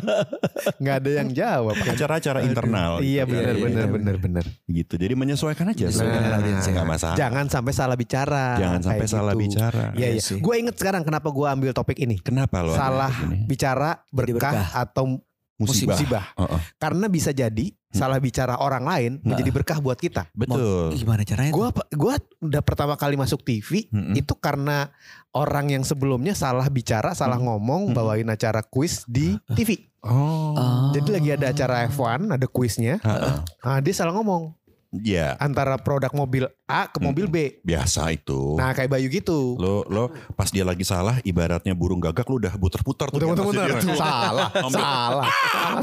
Nggak 0.79 0.95
ada 0.95 1.09
yang 1.12 1.29
jawab. 1.35 1.75
Acara-acara 1.75 2.39
internal. 2.47 2.91
Iya 3.03 3.27
gitu. 3.27 3.35
benar 3.35 3.51
iya, 3.51 3.63
benar 3.68 3.83
iya. 3.83 3.91
benar 3.91 4.15
benar. 4.15 4.45
Gitu. 4.71 4.94
Jadi 4.95 5.13
menyesuaikan 5.19 5.68
aja. 5.75 5.91
Menyesuaikan. 5.91 6.71
Nggak 6.71 6.88
masalah. 6.88 7.15
Jangan 7.19 7.45
sampai 7.51 7.73
salah 7.75 7.97
bicara. 8.00 8.45
Jangan 8.56 8.79
sampai 8.79 9.03
Kayak 9.03 9.12
salah 9.12 9.33
gitu. 9.35 9.44
bicara. 9.44 9.85
Iya 9.91 10.07
Iya 10.07 10.07
iya. 10.15 10.39
Gue 10.39 10.56
inget 10.63 10.75
sekarang 10.79 11.03
kenapa 11.03 11.27
gue 11.27 11.47
ambil 11.51 11.71
topik 11.75 11.97
ini. 12.00 12.15
Kenapa 12.24 12.63
lo? 12.63 12.71
salah 12.71 13.12
bicara 13.44 14.00
berkah, 14.07 14.56
berkah. 14.56 14.67
atau 14.71 15.19
musibah. 15.59 15.95
musibah. 15.98 16.25
Oh, 16.38 16.57
oh. 16.57 16.62
Karena 16.77 17.06
bisa 17.12 17.36
jadi 17.36 17.71
salah 17.92 18.18
bicara 18.24 18.56
orang 18.63 18.88
lain 18.88 19.12
menjadi 19.21 19.51
berkah 19.51 19.77
buat 19.83 20.00
kita. 20.00 20.31
Betul. 20.31 20.95
Gimana 20.95 21.27
caranya? 21.27 21.51
Gua 21.51 21.69
gua 21.92 22.15
udah 22.39 22.62
pertama 22.63 22.95
kali 22.95 23.19
masuk 23.19 23.44
TV 23.44 23.92
Mm-mm. 23.92 24.15
itu 24.15 24.31
karena 24.39 24.89
orang 25.36 25.75
yang 25.75 25.83
sebelumnya 25.83 26.31
salah 26.31 26.65
bicara, 26.71 27.12
salah 27.12 27.38
ngomong, 27.38 27.92
Mm-mm. 27.92 27.98
bawain 27.98 28.27
acara 28.31 28.63
kuis 28.63 29.03
di 29.06 29.36
TV. 29.53 29.92
Oh. 30.01 30.57
Oh. 30.57 30.89
Jadi 30.95 31.09
lagi 31.13 31.30
ada 31.36 31.53
acara 31.53 31.86
F1, 31.86 32.25
ada 32.25 32.48
kuisnya. 32.50 32.98
Heeh. 33.06 33.36
Nah, 33.45 33.77
dia 33.86 33.94
salah 33.94 34.18
ngomong 34.18 34.50
Iya, 34.91 35.39
antara 35.39 35.79
produk 35.79 36.11
mobil 36.11 36.51
A 36.67 36.83
ke 36.91 36.99
mobil 36.99 37.23
B. 37.31 37.63
biasa 37.63 38.11
itu. 38.11 38.59
Nah, 38.59 38.75
kayak 38.75 38.91
Bayu 38.91 39.07
gitu. 39.07 39.55
Lo 39.55 39.88
lo 39.88 40.12
pas 40.36 40.51
dia 40.51 40.67
lagi 40.67 40.83
salah 40.83 41.15
ibaratnya 41.24 41.71
burung 41.71 42.03
gagak 42.03 42.27
lu 42.27 42.43
udah 42.43 42.60
puter-puter 42.60 43.07
tuh. 43.07 43.15
Dia 43.15 43.31
tuh. 43.31 43.95
Salah, 44.01 44.51
Ambil- 44.51 44.83
salah. 44.83 45.29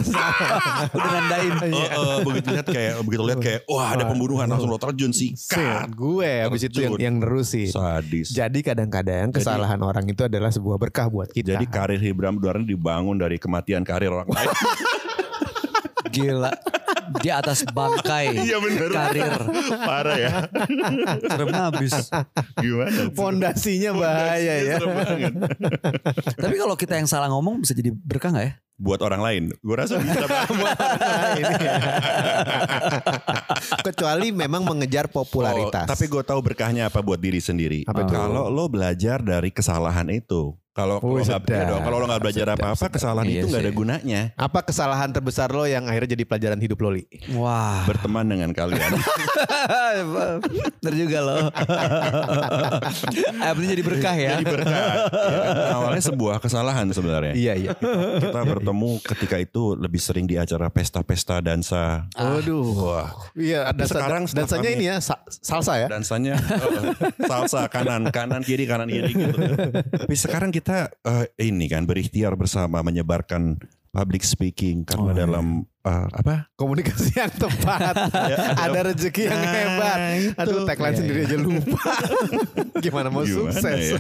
Salah. 0.05 0.85
Udah 0.93 1.11
nandain. 1.17 1.53
Oh, 1.69 1.89
oh, 1.97 2.19
begitu 2.21 2.49
lihat 2.53 2.69
kayak 2.69 2.95
begitu 3.01 3.23
lihat 3.25 3.41
kayak 3.41 3.61
wah 3.65 3.97
ada 3.97 4.05
pembunuhan 4.05 4.45
langsung 4.45 4.69
lo 4.69 4.77
terjun 4.77 5.11
Set, 5.11 5.35
sikat. 5.37 5.89
gue 5.95 6.33
habis 6.45 6.63
itu 6.69 6.79
yang, 6.85 6.95
yang 7.01 7.15
nerusin. 7.17 7.71
Sadis. 7.71 8.29
Jadi 8.33 8.61
kadang-kadang 8.61 9.33
kesalahan 9.33 9.81
orang 9.81 10.05
itu 10.05 10.25
adalah 10.25 10.53
sebuah 10.53 10.77
berkah 10.77 11.09
buat 11.09 11.33
kita. 11.33 11.57
Jadi 11.57 11.65
karir 11.65 12.01
Hibram 12.01 12.37
Duarni 12.37 12.69
dibangun 12.69 13.17
dari 13.17 13.41
kematian 13.41 13.89
karir 13.89 14.13
orang 14.13 14.29
lain. 14.29 14.49
Gila. 16.15 16.53
Dia 17.19 17.41
atas 17.41 17.65
bangkai 17.65 18.37
Iya, 18.47 18.57
bener. 18.59 18.89
karir. 18.91 19.33
Parah 19.79 20.17
ya. 20.17 20.31
Serem 21.25 21.53
habis. 21.53 21.95
Gimana? 22.57 23.01
Fondasinya 23.13 23.91
bahaya 23.93 24.55
ya. 24.61 24.75
Serem 24.77 24.93
banget. 24.95 25.33
Tapi 26.35 26.55
kalau 26.57 26.75
kita 26.75 26.97
yang 26.97 27.07
salah 27.07 27.29
ngomong 27.29 27.61
bisa 27.61 27.73
jadi 27.73 27.91
berkah 27.93 28.31
gak 28.31 28.45
ya? 28.45 28.55
Buat 28.79 29.03
orang 29.03 29.19
lain, 29.19 29.43
gue 29.51 29.75
rasa 29.75 29.99
bisa 29.99 30.23
banget. 30.31 30.55
Ini 31.35 31.55
ya. 31.59 31.75
Kecuali 33.83 34.31
memang 34.31 34.63
mengejar 34.63 35.11
popularitas. 35.11 35.87
Oh, 35.87 35.91
tapi 35.91 36.07
gue 36.07 36.23
tahu 36.23 36.41
berkahnya 36.41 36.87
apa 36.87 37.03
buat 37.03 37.19
diri 37.19 37.43
sendiri. 37.43 37.83
Apa 37.85 38.07
itu? 38.07 38.15
Kalau 38.15 38.47
lo 38.47 38.71
belajar 38.71 39.19
dari 39.19 39.51
kesalahan 39.51 40.07
itu, 40.09 40.55
Kalau 40.79 41.03
Oh, 41.03 41.19
kalau 41.19 41.43
ya 41.43 41.65
dong, 41.67 41.83
kalau 41.83 41.97
lo 41.99 42.07
nggak 42.07 42.23
belajar 42.23 42.47
apa-apa, 42.55 42.87
kesalahan 42.87 43.27
Iya 43.27 43.43
itu 43.43 43.47
nggak 43.51 43.63
ada 43.67 43.73
gunanya. 43.73 44.21
Apa 44.39 44.63
kesalahan 44.63 45.11
terbesar 45.11 45.51
lo 45.51 45.67
yang 45.67 45.85
akhirnya 45.85 46.15
jadi 46.15 46.23
pelajaran 46.23 46.61
hidup 46.61 46.79
lo, 46.79 46.95
Li? 46.95 47.03
Wah. 47.35 47.83
Berteman 47.83 48.23
dengan 48.25 48.51
kalian. 48.53 48.95
Bener 50.79 50.95
juga. 50.95 51.19
Eh, 53.19 53.51
penting 53.51 53.71
jadi 53.73 53.83
berkah 53.83 54.15
ya. 54.15 54.31
Jadi 54.37 54.45
berkah. 54.47 54.71
Ya? 54.71 54.95
Awalnya 55.75 56.03
sebuah 56.05 56.37
kesalahan 56.39 56.87
sebenarnya. 56.89 57.35
Iya, 57.35 57.53
iya. 57.57 57.71
Kita 58.21 58.41
bertemu 58.41 58.91
ketika 59.03 59.37
itu 59.37 59.75
lebih 59.75 59.99
sering 59.99 60.25
di 60.25 60.37
acara 60.37 60.69
pesta-pesta 60.69 61.41
dansa. 61.41 62.07
Waduh. 62.15 62.67
Wah, 62.79 63.09
Iya, 63.35 63.73
dansa, 63.73 63.99
sekarang 63.99 64.23
dansanya 64.29 64.63
kami- 64.65 64.77
ini 64.77 64.85
ya 64.87 64.97
sa- 64.99 65.23
salsa 65.29 65.75
ya. 65.77 65.87
dansanya 65.89 66.35
eh, 66.37 66.93
salsa 67.21 67.67
kanan 67.67 68.11
kanan 68.11 68.41
kiri 68.41 68.63
kanan 68.63 68.87
kiri 68.87 69.11
gitu. 69.11 69.35
Tapi 70.05 70.15
sekarang 70.15 70.51
kita 70.51 70.68
eh, 70.71 71.27
ini 71.41 71.67
kan 71.67 71.83
berikhtiar 71.83 72.35
bersama 72.35 72.81
menyebarkan 72.81 73.57
public 73.89 74.21
speaking 74.21 74.85
karena 74.85 75.03
Oh, 75.03 75.11
iya. 75.11 75.19
dalam 75.19 75.47
eh, 75.81 76.07
apa? 76.13 76.53
Komunikasi 76.55 77.17
yang 77.17 77.33
tepat. 77.43 77.97
Ada 78.55 78.81
rezeki 78.87 79.23
yang 79.25 79.33
Nah, 79.35 79.51
hebat. 79.51 79.99
itu. 80.15 80.31
Aduh, 80.37 80.61
tagline 80.65 80.91
Iya, 80.91 80.99
sendiri 80.99 81.21
aja 81.25 81.37
lupa. 81.37 81.83
Gimana 82.85 83.09
mau 83.09 83.25
Gimana 83.25 83.49
sukses? 83.51 83.81
ya? 83.89 83.99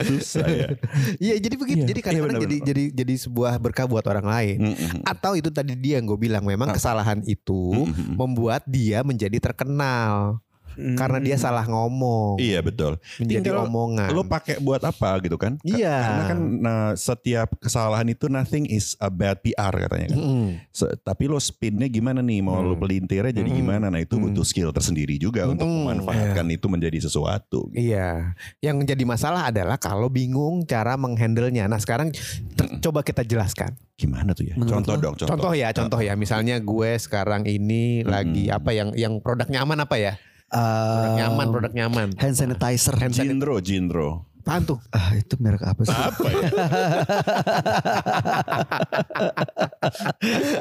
Susah 0.00 0.46
ya. 0.46 0.68
Iya, 1.16 1.34
jadi 1.40 1.54
begitu. 1.56 1.82
Iya. 1.82 1.88
Jadi 1.90 2.00
kadang-kadang 2.02 2.36
Iya, 2.36 2.44
jadi 2.44 2.56
jadi 2.62 2.84
jadi 2.94 3.14
sebuah 3.18 3.52
berkah 3.56 3.86
buat 3.86 4.04
orang 4.04 4.26
lain. 4.26 4.56
Mm-mm. 4.68 5.00
Atau 5.02 5.32
itu 5.34 5.48
tadi 5.48 5.74
dia 5.74 5.98
yang 5.98 6.06
gue 6.06 6.20
bilang 6.20 6.44
memang 6.44 6.70
kesalahan 6.70 7.24
itu 7.24 7.72
Mm-mm. 7.74 8.14
membuat 8.14 8.62
dia 8.64 9.00
menjadi 9.00 9.40
terkenal 9.42 10.38
karena 10.76 11.18
dia 11.18 11.36
salah 11.36 11.64
ngomong, 11.64 12.36
Iya 12.36 12.60
betul. 12.60 13.00
menjadi 13.16 13.48
Tinggal 13.48 13.64
omongan. 13.64 14.08
Lo 14.10 14.22
pakai 14.22 14.56
buat 14.58 14.80
apa 14.80 15.16
gitu 15.20 15.34
kan? 15.34 15.56
Ka- 15.56 15.64
Iya. 15.66 15.96
Karena 15.98 16.22
kan 16.26 16.38
nah, 16.58 16.86
setiap 16.92 17.56
kesalahan 17.56 18.06
itu 18.06 18.26
nothing 18.26 18.64
is 18.66 18.92
a 18.96 19.08
bad 19.08 19.40
PR 19.40 19.72
katanya 19.72 20.06
kan. 20.08 20.18
Mm-mm. 20.18 20.46
Se- 20.70 20.94
tapi 20.98 21.24
lo 21.24 21.36
spinnya 21.36 21.86
gimana 21.86 22.20
nih? 22.20 22.40
Mau 22.40 22.58
lo 22.58 22.72
Hmm. 22.72 22.82
pelintirnya 22.82 23.32
jadi 23.32 23.46
Hmm. 23.46 23.58
gimana? 23.58 23.86
Nah 23.86 23.98
itu 23.98 24.14
butuh 24.14 24.42
skill 24.42 24.68
tersendiri 24.68 25.16
juga 25.16 25.44
untuk 25.44 25.64
Hmm. 25.64 25.88
memanfaatkan 25.96 26.44
itu 26.48 26.66
menjadi 26.66 26.98
sesuatu. 27.00 27.72
Iya, 27.72 28.36
yang 28.58 28.82
jadi 28.82 29.02
masalah 29.02 29.48
adalah 29.48 29.76
kalau 29.76 30.06
bingung 30.06 30.62
cara 30.62 30.94
menghandlenya. 30.94 31.64
Nah 31.64 31.78
sekarang 31.78 32.12
ter- 32.52 32.76
coba 32.80 33.00
kita 33.00 33.22
jelaskan. 33.22 33.72
Gimana 33.94 34.30
tuh 34.30 34.44
ya? 34.44 34.54
Menurut 34.54 34.72
contoh 34.76 34.92
lo? 34.92 35.00
dong, 35.00 35.14
contoh. 35.14 35.30
Contoh 35.30 35.52
ya, 35.52 35.68
contoh 35.70 35.96
ya. 35.98 36.12
Misalnya 36.14 36.56
gue 36.58 36.90
sekarang 36.96 37.42
ini 37.44 38.02
lagi 38.02 38.46
Mm-mm. 38.46 38.56
apa 38.56 38.70
yang 38.70 38.88
yang 38.92 39.14
produk 39.18 39.48
nyaman 39.48 39.80
apa 39.80 39.96
ya? 39.96 40.12
Produk 40.48 41.10
Eh, 41.10 41.16
nyaman, 41.18 41.46
produk 41.50 41.72
nyaman. 41.72 42.08
Hand 42.14 42.34
sanitizer. 42.34 42.94
Hand 42.94 43.12
sanitizer. 43.12 43.24
Jindro, 43.26 43.54
Jindro. 43.58 44.10
Apaan 44.46 44.62
tuh? 44.62 44.78
Ah, 44.94 45.10
itu 45.12 45.34
merek 45.42 45.58
apa 45.60 45.82
sih? 45.82 45.90
Apa 45.90 46.22
ya? 46.30 46.46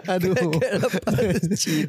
Aduh. 0.09 0.33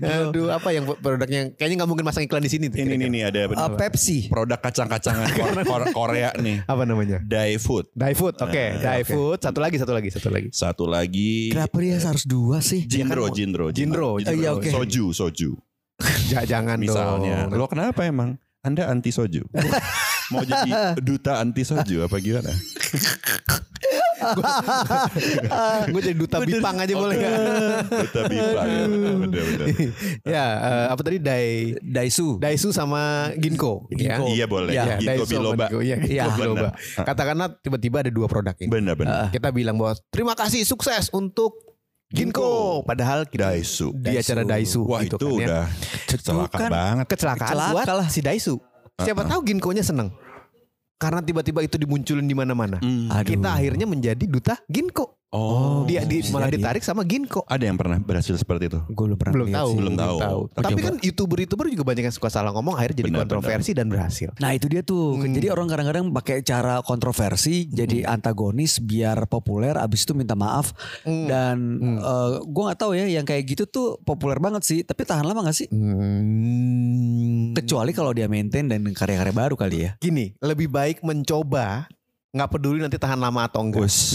Aduh, 0.05 0.47
apa 0.53 0.69
yang 0.71 0.85
produknya 0.93 1.51
kayaknya 1.57 1.75
nggak 1.81 1.89
mungkin 1.89 2.05
masang 2.05 2.25
iklan 2.25 2.41
di 2.41 2.53
sini 2.53 2.69
tuh. 2.69 2.79
ini 2.79 2.97
nih 2.97 3.09
nih 3.09 3.23
ada 3.25 3.41
Ah, 3.57 3.73
Pepsi. 3.73 4.29
produk 4.29 4.61
kacang-kacangan 4.61 5.29
Kor- 5.41 5.65
Kor- 5.65 5.93
Korea 5.97 6.31
nih. 6.37 6.61
Apa 6.65 6.85
namanya? 6.85 7.19
Dai 7.25 7.57
Food. 7.57 7.89
Dye 7.93 8.13
food. 8.13 8.37
Oke, 8.39 8.77
Nah, 8.77 8.81
dye 8.93 9.01
food. 9.01 9.41
Satu 9.41 9.57
lagi, 9.57 9.81
satu 9.81 9.93
lagi, 9.97 10.09
satu 10.13 10.29
lagi. 10.29 10.49
Satu 10.53 10.85
lagi 10.85 11.49
Kenapa 11.49 11.81
dia 11.81 11.97
harus 11.97 12.29
dua 12.29 12.61
sih? 12.61 12.85
Jindro, 12.85 13.33
Jindro, 13.33 13.73
Jindro, 13.73 14.21
iya, 14.21 14.53
oke. 14.53 14.69
Soju, 14.69 15.13
soju. 15.13 15.57
Ja- 16.31 16.45
jangan 16.45 16.77
Misalnya, 16.77 17.47
dong. 17.47 17.57
lo 17.57 17.67
kenapa 17.67 18.05
emang? 18.05 18.37
Anda 18.61 18.91
anti 18.91 19.15
soju? 19.15 19.47
Mau 20.35 20.43
jadi 20.43 20.99
duta 20.99 21.39
anti 21.39 21.63
soju 21.63 22.03
apa 22.03 22.19
gimana? 22.19 22.51
gue 25.87 26.01
jadi 26.03 26.17
duta 26.17 26.43
bipang 26.43 26.77
aja 26.83 26.93
boleh 26.93 27.15
nggak? 27.15 27.33
Duta 27.87 28.21
bipa 28.27 28.61
ya. 28.65 28.81
Bener-bener. 28.89 29.67
ya, 30.27 30.45
eh, 30.59 30.87
apa 30.91 31.01
tadi 31.01 31.19
Dai 31.23 31.79
Daisu. 31.79 32.43
Daisu 32.43 32.75
sama 32.75 33.31
Ginko. 33.39 33.87
ya. 33.95 34.19
Iya 34.27 34.51
boleh. 34.51 34.75
Daisu 34.75 35.31
sama 35.31 35.55
biloba. 35.55 35.67
Ginko. 35.71 35.81
Iya, 35.83 35.97
Ginko 36.03 36.35
biloba. 36.35 36.69
benar. 36.75 37.05
Katakanlah 37.07 37.49
tiba-tiba 37.63 37.97
ada 38.03 38.11
dua 38.11 38.27
produk 38.27 38.57
ini. 38.59 38.67
Benar-benar. 38.67 39.31
Kita 39.31 39.55
bilang 39.55 39.79
bahwa 39.79 39.95
terima 40.11 40.35
kasih 40.35 40.67
sukses 40.67 41.07
untuk 41.15 41.55
Ginko. 42.07 42.83
Padahal 42.87 43.27
Daisu. 43.27 43.91
di 43.91 44.15
acara 44.15 44.47
Daisu 44.47 44.87
Wah 44.87 45.03
itu, 45.03 45.19
kan 45.19 45.27
ya. 45.27 45.35
udah 45.35 45.65
celaka 46.23 46.57
kan 46.57 46.71
banget. 46.71 47.07
kecelakaan 47.11 47.51
Celaka 47.51 47.73
buat 47.75 47.87
lah. 47.91 48.07
si 48.07 48.21
Daisu. 48.23 48.55
Siapa 48.97 49.27
tahu 49.27 49.41
Ginko-nya 49.45 49.83
seneng. 49.83 50.09
Karena 50.97 51.21
tiba-tiba 51.21 51.61
itu 51.61 51.77
dimunculin 51.77 52.25
di 52.25 52.33
mana-mana. 52.33 52.81
Hmm. 52.81 53.13
Kita 53.21 53.61
akhirnya 53.61 53.85
menjadi 53.85 54.25
duta 54.25 54.57
Ginko. 54.65 55.13
Oh, 55.37 55.83
Dia 55.85 56.07
di, 56.07 56.23
malah 56.33 56.49
jadi. 56.49 56.57
ditarik 56.57 56.81
sama 56.81 57.03
Ginko. 57.05 57.45
ada 57.45 57.61
yang 57.61 57.77
pernah 57.77 57.99
berhasil 58.01 58.33
seperti 58.39 58.73
itu? 58.73 58.81
Gue 58.89 59.11
belum 59.11 59.19
pernah 59.21 59.35
Belum 59.37 59.47
lihat 59.51 59.59
tahu, 59.59 59.69
sih. 59.69 59.77
Belum 59.77 59.95
tahu. 59.99 60.17
Tapi 60.55 60.73
Coba. 60.73 60.87
kan 60.87 60.95
youtuber-youtuber 61.03 61.65
juga 61.69 61.85
banyak 61.85 62.05
yang 62.09 62.15
suka 62.15 62.31
salah 62.33 62.55
ngomong 62.57 62.79
akhirnya 62.79 63.05
jadi 63.05 63.11
Benar, 63.13 63.21
kontroversi 63.27 63.71
dan 63.77 63.87
berhasil. 63.93 64.31
Nah 64.39 64.51
itu 64.57 64.71
dia 64.71 64.81
tuh. 64.81 65.19
Hmm. 65.21 65.35
Jadi 65.37 65.47
orang 65.53 65.67
kadang-kadang 65.69 66.05
pakai 66.15 66.41
cara 66.41 66.81
kontroversi 66.81 67.69
jadi 67.69 68.07
antagonis 68.09 68.81
biar 68.81 69.29
populer. 69.29 69.77
Abis 69.77 70.09
itu 70.09 70.17
minta 70.17 70.33
maaf. 70.33 70.73
Hmm. 71.05 71.27
Dan 71.29 71.57
gue 72.47 72.63
nggak 72.73 72.81
tahu 72.81 72.97
ya 72.97 73.05
yang 73.11 73.27
kayak 73.27 73.45
gitu 73.45 73.69
tuh 73.69 73.89
populer 74.07 74.41
banget 74.41 74.63
sih. 74.65 74.81
Tapi 74.87 75.03
tahan 75.05 75.27
lama 75.27 75.45
gak 75.45 75.59
sih? 75.59 75.69
Hmm. 75.69 76.66
Kecuali 77.67 77.91
kalau 77.91 78.15
dia 78.15 78.31
maintain 78.31 78.63
dan 78.63 78.79
karya-karya 78.87 79.35
baru 79.35 79.59
kali 79.59 79.77
ya. 79.83 79.99
Gini, 79.99 80.31
lebih 80.39 80.71
baik 80.71 81.03
mencoba 81.03 81.91
nggak 82.31 82.47
peduli 82.49 82.79
nanti 82.79 82.95
tahan 82.95 83.17
lama 83.17 83.43
atau 83.43 83.65
enggak 83.65 83.81
Wes, 83.83 84.13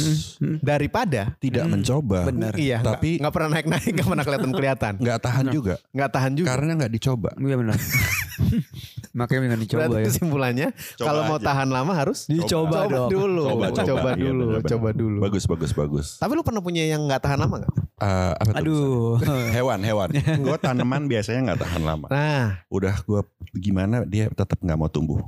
daripada 0.62 1.34
tidak 1.36 1.66
Hmm. 1.66 1.74
mencoba. 1.74 2.20
Benar. 2.24 2.54
iya 2.56 2.78
Tapi- 2.80 3.18
nggak 3.18 3.34
pernah 3.34 3.50
naik 3.50 3.68
naik 3.68 3.92
nggak 3.92 4.08
pernah 4.08 4.24
kelihatan 4.24 4.52
kelihatan 4.54 4.94
Nggak 5.02 5.20
tahan 5.20 5.46
juga. 5.50 5.76
nggak 5.90 6.10
tahan 6.12 6.32
juga 6.32 6.48
Karena 6.48 6.72
nggak 6.78 6.92
dicoba. 6.94 7.30
Iya 7.36 7.56
benar. 7.58 7.76
Makanya 9.12 9.40
jangan 9.46 9.60
dicoba 9.60 9.82
Berarti 9.82 9.98
ya. 9.98 10.06
kesimpulannya 10.08 10.68
Coba 10.96 11.06
kalau 11.06 11.22
mau 11.26 11.38
tahan 11.38 11.68
lama 11.68 11.92
harus 11.92 12.20
Dicoba 12.26 12.48
coba 12.80 12.88
dong. 12.88 13.10
dulu 13.10 13.44
Coba, 13.46 13.68
coba, 13.70 13.84
coba. 13.86 14.10
Iya, 14.10 14.24
dulu 14.24 14.44
benar. 14.48 14.62
coba 14.66 14.90
dulu 14.92 15.18
Bagus, 15.20 15.44
bagus, 15.46 15.72
bagus. 15.72 16.08
tapi 16.16 16.32
lu 16.32 16.42
pernah 16.42 16.60
punya 16.60 16.84
yang 16.84 17.04
nggak 17.04 17.22
tahan 17.22 17.40
lama 17.40 17.56
nggak 17.60 17.74
Eh, 18.02 18.34
apa 18.34 18.50
tuh? 18.50 18.58
Aduh. 18.58 19.14
Hewan, 19.56 19.80
hewan. 19.80 20.10
gue 20.46 20.58
tanaman 20.58 21.06
biasanya 21.06 21.40
nggak 21.48 21.62
tahan 21.62 21.82
lama. 21.82 22.08
nah 22.08 22.64
Udah 22.68 22.98
gue 23.00 23.22
gimana 23.54 24.02
dia 24.04 24.26
tetap 24.28 24.58
nggak 24.58 24.76
mau 24.76 24.88
tumbuh 24.88 25.22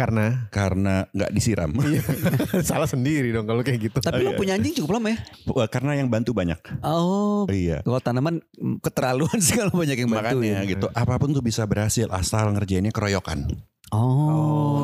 karena 0.00 0.48
karena 0.48 1.04
nggak 1.12 1.30
disiram. 1.30 1.70
Iya. 1.76 2.00
salah 2.72 2.88
sendiri 2.88 3.36
dong 3.36 3.44
kalau 3.44 3.60
kayak 3.60 3.92
gitu 3.92 3.98
Tapi 4.00 4.24
Oh, 4.24 4.24
lu 4.24 4.30
iya. 4.32 4.38
punya 4.40 4.52
anjing 4.56 4.72
cukup 4.80 4.96
lama 4.96 5.12
ya? 5.12 5.18
Wah, 5.52 5.68
karena 5.68 5.92
yang 6.00 6.08
bantu 6.08 6.32
banyak. 6.32 6.56
Oh. 6.80 7.44
Iya. 7.52 7.84
Kalau 7.84 8.00
tanaman 8.00 8.40
mm, 8.56 8.80
keterlaluan 8.80 9.38
sih 9.44 9.60
kalau 9.60 9.76
banyak 9.76 9.96
yang 10.00 10.08
bantu 10.08 10.40
Makanya 10.40 10.64
ya. 10.64 10.70
gitu. 10.72 10.86
Apa 10.96 11.20
pun 11.20 11.36
tuh 11.36 11.44
bisa 11.44 11.68
berhasil 11.68 12.08
asal 12.08 12.48
ngerjainnya 12.56 12.90
keroyokan. 12.90 13.44
Oh, 13.90 13.98
gitu. 14.00 14.79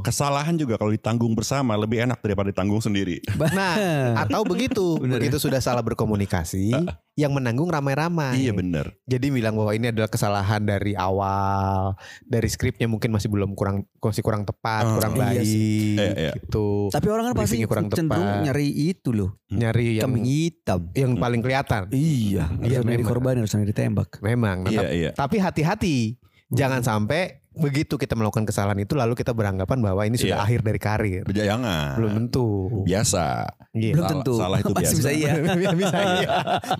Kesalahan 0.00 0.54
juga 0.54 0.74
kalau 0.74 0.88
ditanggung 0.88 1.32
bersama 1.32 1.74
lebih 1.74 2.00
enak 2.00 2.18
daripada 2.18 2.48
ditanggung 2.48 2.78
sendiri. 2.78 3.20
nah 3.50 3.74
atau 4.18 4.42
begitu 4.42 4.96
Bener 5.00 5.18
begitu 5.18 5.36
sudah 5.36 5.58
salah 5.58 5.80
berkomunikasi 5.80 6.74
yang 7.14 7.30
menanggung 7.30 7.66
ramai-ramai 7.66 8.38
Iya 8.38 8.52
bener. 8.52 8.94
jadi 9.02 9.26
bilang 9.28 9.54
bahwa 9.54 9.70
ini 9.70 9.88
adalah 9.88 10.06
kesalahan 10.06 10.60
dari 10.60 10.94
awal 10.94 11.94
dari 12.22 12.46
skripnya 12.46 12.86
mungkin 12.86 13.10
masih 13.10 13.26
belum 13.26 13.52
kurang 13.52 13.82
masih 13.98 14.20
kurang 14.20 14.42
tepat 14.42 14.84
Oh, 14.84 14.94
kurang 14.94 15.12
iya 15.12 15.22
baik 15.24 15.42
sih. 15.42 15.94
Iya, 15.94 16.10
iya. 16.14 16.32
gitu 16.36 16.88
Tapi 16.88 17.06
orang 17.08 17.24
kan 17.26 17.34
pasti 17.36 17.56
kurang 17.62 17.88
cenderung 17.88 18.22
tepat. 18.24 18.44
nyari 18.44 18.68
itu 18.70 19.10
loh. 19.10 19.30
nyari 19.48 19.98
yang 19.98 20.06
Kambing 20.08 20.24
hitam. 20.24 20.80
yang 20.92 21.12
paling 21.14 21.40
kelihatan 21.40 21.82
Iya, 21.90 22.44
Iya, 22.58 22.78
harus 22.80 22.86
memang. 22.86 23.08
korban 23.08 23.34
harus 23.36 23.54
ditembak. 23.56 24.20
memang 24.20 24.56
Nah, 24.62 24.70
Iya 24.70 24.86
iya. 24.88 25.10
tapi 25.10 25.38
hati-hati 25.38 26.14
jangan 26.48 26.80
sampai 26.80 27.42
begitu 27.58 27.94
kita 27.94 28.14
melakukan 28.14 28.42
kesalahan 28.42 28.78
itu 28.78 28.94
lalu 28.94 29.12
kita 29.12 29.30
beranggapan 29.30 29.78
bahwa 29.78 30.02
ini 30.02 30.14
sudah 30.14 30.38
Iya. 30.38 30.44
akhir 30.44 30.60
dari 30.62 30.78
karir 30.78 31.22
Jangan. 31.26 31.94
belum 31.94 32.10
tentu 32.16 32.46
Biasa. 32.80 33.46
Iya. 33.70 33.92
Belum 33.92 34.02
Salah- 34.02 34.12
tentu. 34.16 34.32
salah 34.34 34.58
itu 34.58 34.72
Masih 34.72 34.80
biasa. 34.80 34.96
bisa 34.96 35.10
iya. 35.10 35.30
bisa 35.76 35.98
iya 36.14 36.30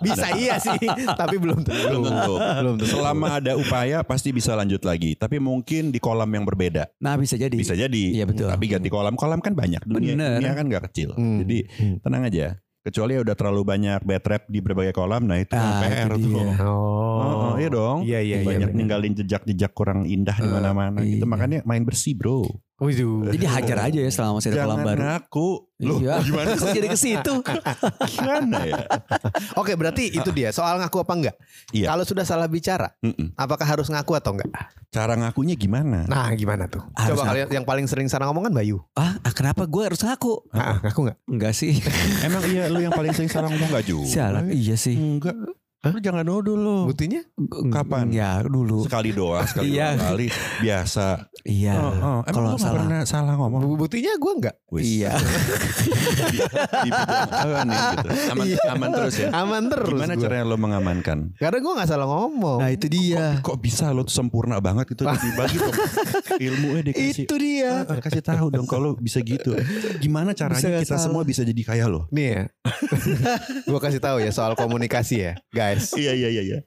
bisa 0.00 0.26
iya 0.32 0.54
sih 0.56 0.78
tapi 1.12 1.36
belum 1.36 1.60
tentu 1.60 1.84
Belum 1.88 2.02
tentu. 2.04 2.34
belum 2.38 2.74
tentu 2.76 2.86
Selama 2.90 3.26
ada 3.36 3.52
upaya 3.54 4.00
pasti 4.00 4.30
bisa 4.30 4.52
lanjut 4.52 4.82
lagi. 4.82 5.14
Tapi 5.14 5.38
mungkin 5.38 5.88
di 5.88 5.98
kolam 5.98 6.28
yang 6.28 6.42
berbeda. 6.42 6.88
Nah 6.98 7.14
bisa 7.14 7.34
jadi. 7.34 7.52
Bisa 7.52 7.72
jadi. 7.72 8.04
Iya, 8.12 8.24
betul. 8.24 8.46
Tapi 8.46 8.64
ganti 8.66 8.88
kolam. 8.88 9.14
Kolam 9.14 9.38
kan 9.38 9.52
banyak. 9.52 9.82
Dunia, 9.82 10.14
Bener. 10.14 10.38
dunia 10.38 10.52
kan 10.52 10.64
gak 10.66 10.84
kecil. 10.88 11.12
Hmm. 11.12 11.40
Jadi 11.40 11.58
Hmm. 11.70 11.96
tenang 11.98 12.22
aja. 12.24 12.46
Kecuali 12.78 13.18
udah 13.18 13.34
terlalu 13.34 13.62
banyak 13.66 14.00
bad 14.00 14.24
rap 14.24 14.42
di 14.46 14.62
berbagai 14.62 14.94
kolam. 14.94 15.26
Nah 15.26 15.42
itu 15.42 15.50
kan 15.50 15.60
Ah, 15.60 15.82
PR 15.82 16.10
itu 16.14 16.30
tuh. 16.30 16.46
oh, 16.62 17.18
Oh, 17.18 17.54
iya 17.58 17.68
dong. 17.68 17.98
iya 18.02 18.22
iya 18.22 18.38
iya 18.38 18.46
banyak 18.46 18.68
bener. 18.70 18.78
ninggalin 18.78 19.12
jejak-jejak 19.14 19.72
kurang 19.74 20.06
indah 20.06 20.34
di 20.34 20.46
mana-mana 20.46 21.02
gitu. 21.02 21.20
iya. 21.20 21.28
Makanya 21.28 21.58
main 21.66 21.82
bersih 21.82 22.14
bro. 22.14 22.46
Waduh. 22.78 23.34
Jadi 23.34 23.42
hajar 23.42 23.78
aja 23.90 23.98
ya 23.98 24.06
selama 24.06 24.38
masih 24.38 24.54
ada 24.54 24.62
kolam 24.62 24.70
Jangan 24.70 24.86
baru. 24.86 25.00
ngaku. 25.02 25.48
Loh, 25.78 25.98
iya. 25.98 26.14
gimana 26.18 26.54
Kok 26.54 26.70
jadi 26.70 26.86
ke 26.86 26.94
situ? 26.94 27.34
Gimana 28.14 28.58
ya? 28.62 28.82
Oke, 29.54 29.74
berarti 29.74 30.10
itu 30.10 30.30
dia 30.30 30.50
soal 30.50 30.78
ngaku 30.78 31.02
apa 31.02 31.12
enggak? 31.14 31.36
Iya. 31.70 31.90
Kalau 31.90 32.02
sudah 32.02 32.22
salah 32.22 32.46
bicara, 32.46 32.94
Mm-mm. 32.98 33.34
apakah 33.34 33.62
harus 33.62 33.86
ngaku 33.86 34.14
atau 34.14 34.34
enggak? 34.34 34.50
Cara 34.90 35.14
ngakunya 35.14 35.54
gimana? 35.54 36.06
Nah, 36.06 36.30
gimana 36.34 36.66
tuh? 36.66 36.82
Harus 36.94 37.18
Coba 37.18 37.30
kalian 37.30 37.46
yang 37.52 37.66
paling 37.66 37.86
sering 37.86 38.06
salah 38.06 38.26
ngomong 38.26 38.46
kan 38.46 38.54
Bayu. 38.54 38.78
ah, 38.94 39.18
ah, 39.22 39.32
kenapa 39.34 39.66
gue 39.66 39.82
harus 39.82 39.98
ngaku? 39.98 40.50
Ah, 40.50 40.78
ngaku 40.80 40.98
enggak? 41.06 41.18
Enggak 41.26 41.52
sih. 41.54 41.78
Emang 42.26 42.42
iya 42.46 42.66
lu 42.66 42.78
yang 42.78 42.94
paling 42.94 43.10
sering 43.10 43.30
salah 43.30 43.50
ngomong 43.50 43.70
gak 43.70 43.86
juga? 43.86 44.06
Sialan. 44.06 44.50
Iya 44.50 44.74
sih. 44.74 44.94
Enggak. 44.94 45.34
Lu 45.78 46.02
jangan 46.02 46.26
nuduh 46.26 46.58
lu. 46.58 46.90
Buktinya? 46.90 47.22
Kapan? 47.70 48.10
Ya 48.10 48.42
dulu. 48.42 48.82
Sekali 48.82 49.14
doang, 49.14 49.46
sekali 49.46 49.78
Iya. 49.78 49.94
dua 49.94 50.10
kali. 50.10 50.26
Biasa. 50.58 51.06
Iya. 51.42 51.72
Oh, 51.74 51.92
oh. 51.92 52.18
Emang 52.22 52.34
Kalau 52.34 52.50
salah. 52.56 52.74
pernah 52.74 53.00
salah 53.02 53.34
ngomong? 53.34 53.60
Bu- 53.62 53.78
Buktinya 53.78 54.12
gue 54.14 54.32
enggak. 54.34 54.56
Wis. 54.68 54.84
Iya. 54.84 55.10
di, 56.84 56.90
nih 57.64 57.78
gitu. 57.94 58.08
Aman, 58.28 58.46
aman 58.68 58.88
terus 58.92 59.14
ya. 59.16 59.28
Aman 59.32 59.62
terus. 59.66 59.88
Gimana 59.90 60.12
gua. 60.12 60.22
caranya 60.22 60.44
lo 60.44 60.56
mengamankan? 60.56 61.18
Karena 61.34 61.58
gue 61.58 61.72
gak 61.74 61.88
salah 61.88 62.06
ngomong. 62.06 62.58
Nah 62.58 62.70
itu 62.70 62.86
dia. 62.86 63.38
Kok 63.40 63.58
bisa 63.58 63.90
lo 63.90 64.02
tuh 64.02 64.14
sempurna 64.14 64.58
banget 64.58 64.88
gitu 64.88 65.04
dibagi 65.04 65.56
dong 65.56 65.74
ilmunya 66.38 66.82
dikasih. 66.84 67.24
Itu 67.24 67.34
dia. 67.36 67.82
Ah, 67.82 67.98
kasih 67.98 68.22
tahu 68.22 68.46
dong 68.48 68.66
kalau 68.66 68.94
bisa 68.94 69.18
gitu. 69.20 69.54
Gimana 69.98 70.32
caranya 70.32 70.58
Bisa 70.58 70.68
nggak 70.70 70.82
kita 70.84 70.94
salah. 70.94 71.04
semua 71.04 71.22
bisa 71.22 71.42
jadi 71.42 71.62
kaya 71.62 71.86
lo? 71.86 72.06
Nih 72.10 72.26
ya. 72.28 72.42
gue 73.70 73.80
kasih 73.80 74.00
tahu 74.00 74.20
ya 74.20 74.30
soal 74.30 74.52
komunikasi 74.54 75.16
ya, 75.20 75.32
guys. 75.50 75.92
Iya 75.92 76.12
iya 76.14 76.28
iya 76.30 76.42
iya. 76.44 76.58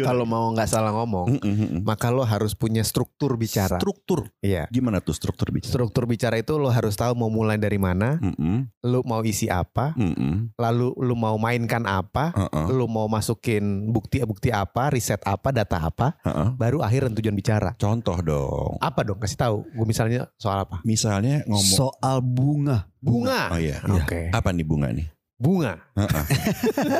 Kalau 0.00 0.24
mau 0.24 0.50
nggak 0.50 0.66
salah 0.66 0.92
ngomong, 0.92 1.26
Mm, 1.26 1.40
mm, 1.40 1.54
mm, 1.54 1.68
mm. 1.70 1.80
maka 1.82 2.08
lo 2.08 2.22
harus 2.22 2.52
punya 2.52 2.82
struktur 2.82 3.34
bicara. 3.34 3.76
struktur. 3.76 4.03
Iya. 4.44 4.68
Gimana 4.68 5.00
tuh 5.00 5.16
struktur 5.16 5.48
bicara? 5.48 5.72
Struktur 5.72 6.04
bicara 6.04 6.36
itu 6.36 6.54
lo 6.60 6.68
harus 6.68 6.92
tahu 6.92 7.16
mau 7.16 7.32
mulai 7.32 7.56
dari 7.56 7.80
mana, 7.80 8.20
Mm, 8.20 8.36
mm, 8.36 8.58
lo 8.84 9.00
mau 9.08 9.24
isi 9.24 9.48
apa, 9.48 9.96
mm, 9.96 10.14
mm. 10.14 10.36
lalu 10.60 10.92
lo 11.00 11.14
mau 11.16 11.36
mainkan 11.40 11.88
apa, 11.88 12.36
Uh-uh, 12.36 12.68
lo 12.68 12.84
mau 12.84 13.08
masukin 13.08 13.88
bukti-bukti 13.88 14.52
apa, 14.52 14.92
riset 14.92 15.24
apa, 15.24 15.48
data 15.50 15.88
apa, 15.88 16.20
uh-uh. 16.20 16.52
baru 16.60 16.84
akhir 16.84 17.08
dan 17.08 17.12
tujuan 17.16 17.36
bicara. 17.36 17.70
Contoh 17.80 18.20
dong. 18.20 18.76
Apa 18.84 19.00
dong? 19.08 19.16
Kasih 19.16 19.40
tahu. 19.40 19.56
Gue 19.72 19.86
misalnya 19.88 20.28
soal 20.36 20.68
apa? 20.68 20.84
Misalnya 20.84 21.40
ngomong 21.48 21.76
Soal 21.76 22.20
bunga. 22.20 22.92
Bunga. 23.00 23.52
Oh 23.52 23.60
iya. 23.60 23.80
Oke. 23.84 24.32
Apa 24.32 24.52
nih 24.52 24.64
bunga 24.64 24.88
nih? 24.92 25.13
Bunga. 25.34 25.82
Uh-uh. 25.98 26.24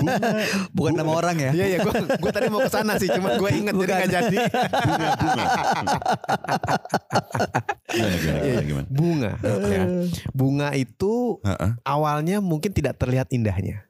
Bukan 0.76 0.92
nama 0.92 1.12
orang 1.14 1.38
ya. 1.38 1.50
Iya 1.54 1.64
iya. 1.70 1.78
Gue 1.80 1.94
gue 1.94 2.30
tadi 2.30 2.50
mau 2.50 2.58
ke 2.58 2.68
sana 2.68 2.98
sih, 2.98 3.06
cuma 3.06 3.38
gue 3.38 3.46
inget 3.48 3.70
jadi 3.72 3.78
Bukan. 3.78 3.94
nggak 3.94 4.10
jadi. 4.10 4.36
bunga 4.82 5.08
bunga. 5.14 5.44
Gimana 7.86 8.16
gimana 8.18 8.38
gimana? 8.42 8.62
gimana? 8.62 8.86
Bunga. 8.90 9.30
ya. 9.70 9.84
Bunga 10.30 10.68
itu 10.74 11.38
Uh-uh. 11.40 11.70
awalnya 11.82 12.42
mungkin 12.42 12.70
tidak 12.70 12.98
terlihat 12.98 13.30
indahnya, 13.30 13.86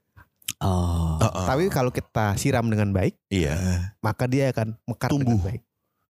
Oh. 0.60 1.18
Uh-uh. 1.18 1.44
tapi 1.44 1.68
kalau 1.68 1.88
kita 1.88 2.36
siram 2.36 2.68
dengan 2.68 2.88
baik, 2.88 3.16
Iya. 3.28 3.56
maka 4.00 4.24
dia 4.24 4.48
akan 4.48 4.76
mekar 4.84 5.08
Tumbuh. 5.08 5.24
dengan 5.24 5.40
baik. 5.42 5.62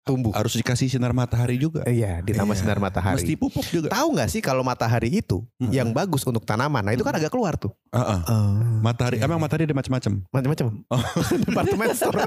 Tumbuh. 0.05 0.37
Harus 0.37 0.53
dikasih 0.53 0.93
sinar 0.93 1.17
matahari 1.17 1.57
juga. 1.57 1.81
Iya, 1.89 2.21
ditambah 2.21 2.53
Iya. 2.53 2.61
sinar 2.61 2.77
matahari. 2.77 3.17
Mesti 3.17 3.41
pupuk 3.41 3.65
juga. 3.67 3.89
Tahu 3.89 4.09
nggak 4.13 4.29
sih 4.29 4.45
kalau 4.45 4.61
matahari 4.61 5.09
itu 5.09 5.41
Mm-mm. 5.57 5.73
yang 5.73 5.97
bagus 5.97 6.29
untuk 6.29 6.45
tanaman? 6.45 6.85
Nah 6.85 6.93
itu 6.93 7.01
kan 7.01 7.17
agak 7.17 7.33
keluar 7.33 7.57
tuh, 7.57 7.73
Uh-uh. 7.95 8.21
Matahari, 8.81 9.17
emang 9.19 9.39
matahari 9.39 9.65
ada 9.65 9.73
macam-macam. 9.73 10.13
macam-macam. 10.27 10.67
Oh. 10.89 11.03
Departemen 11.47 11.89
store. 11.93 12.19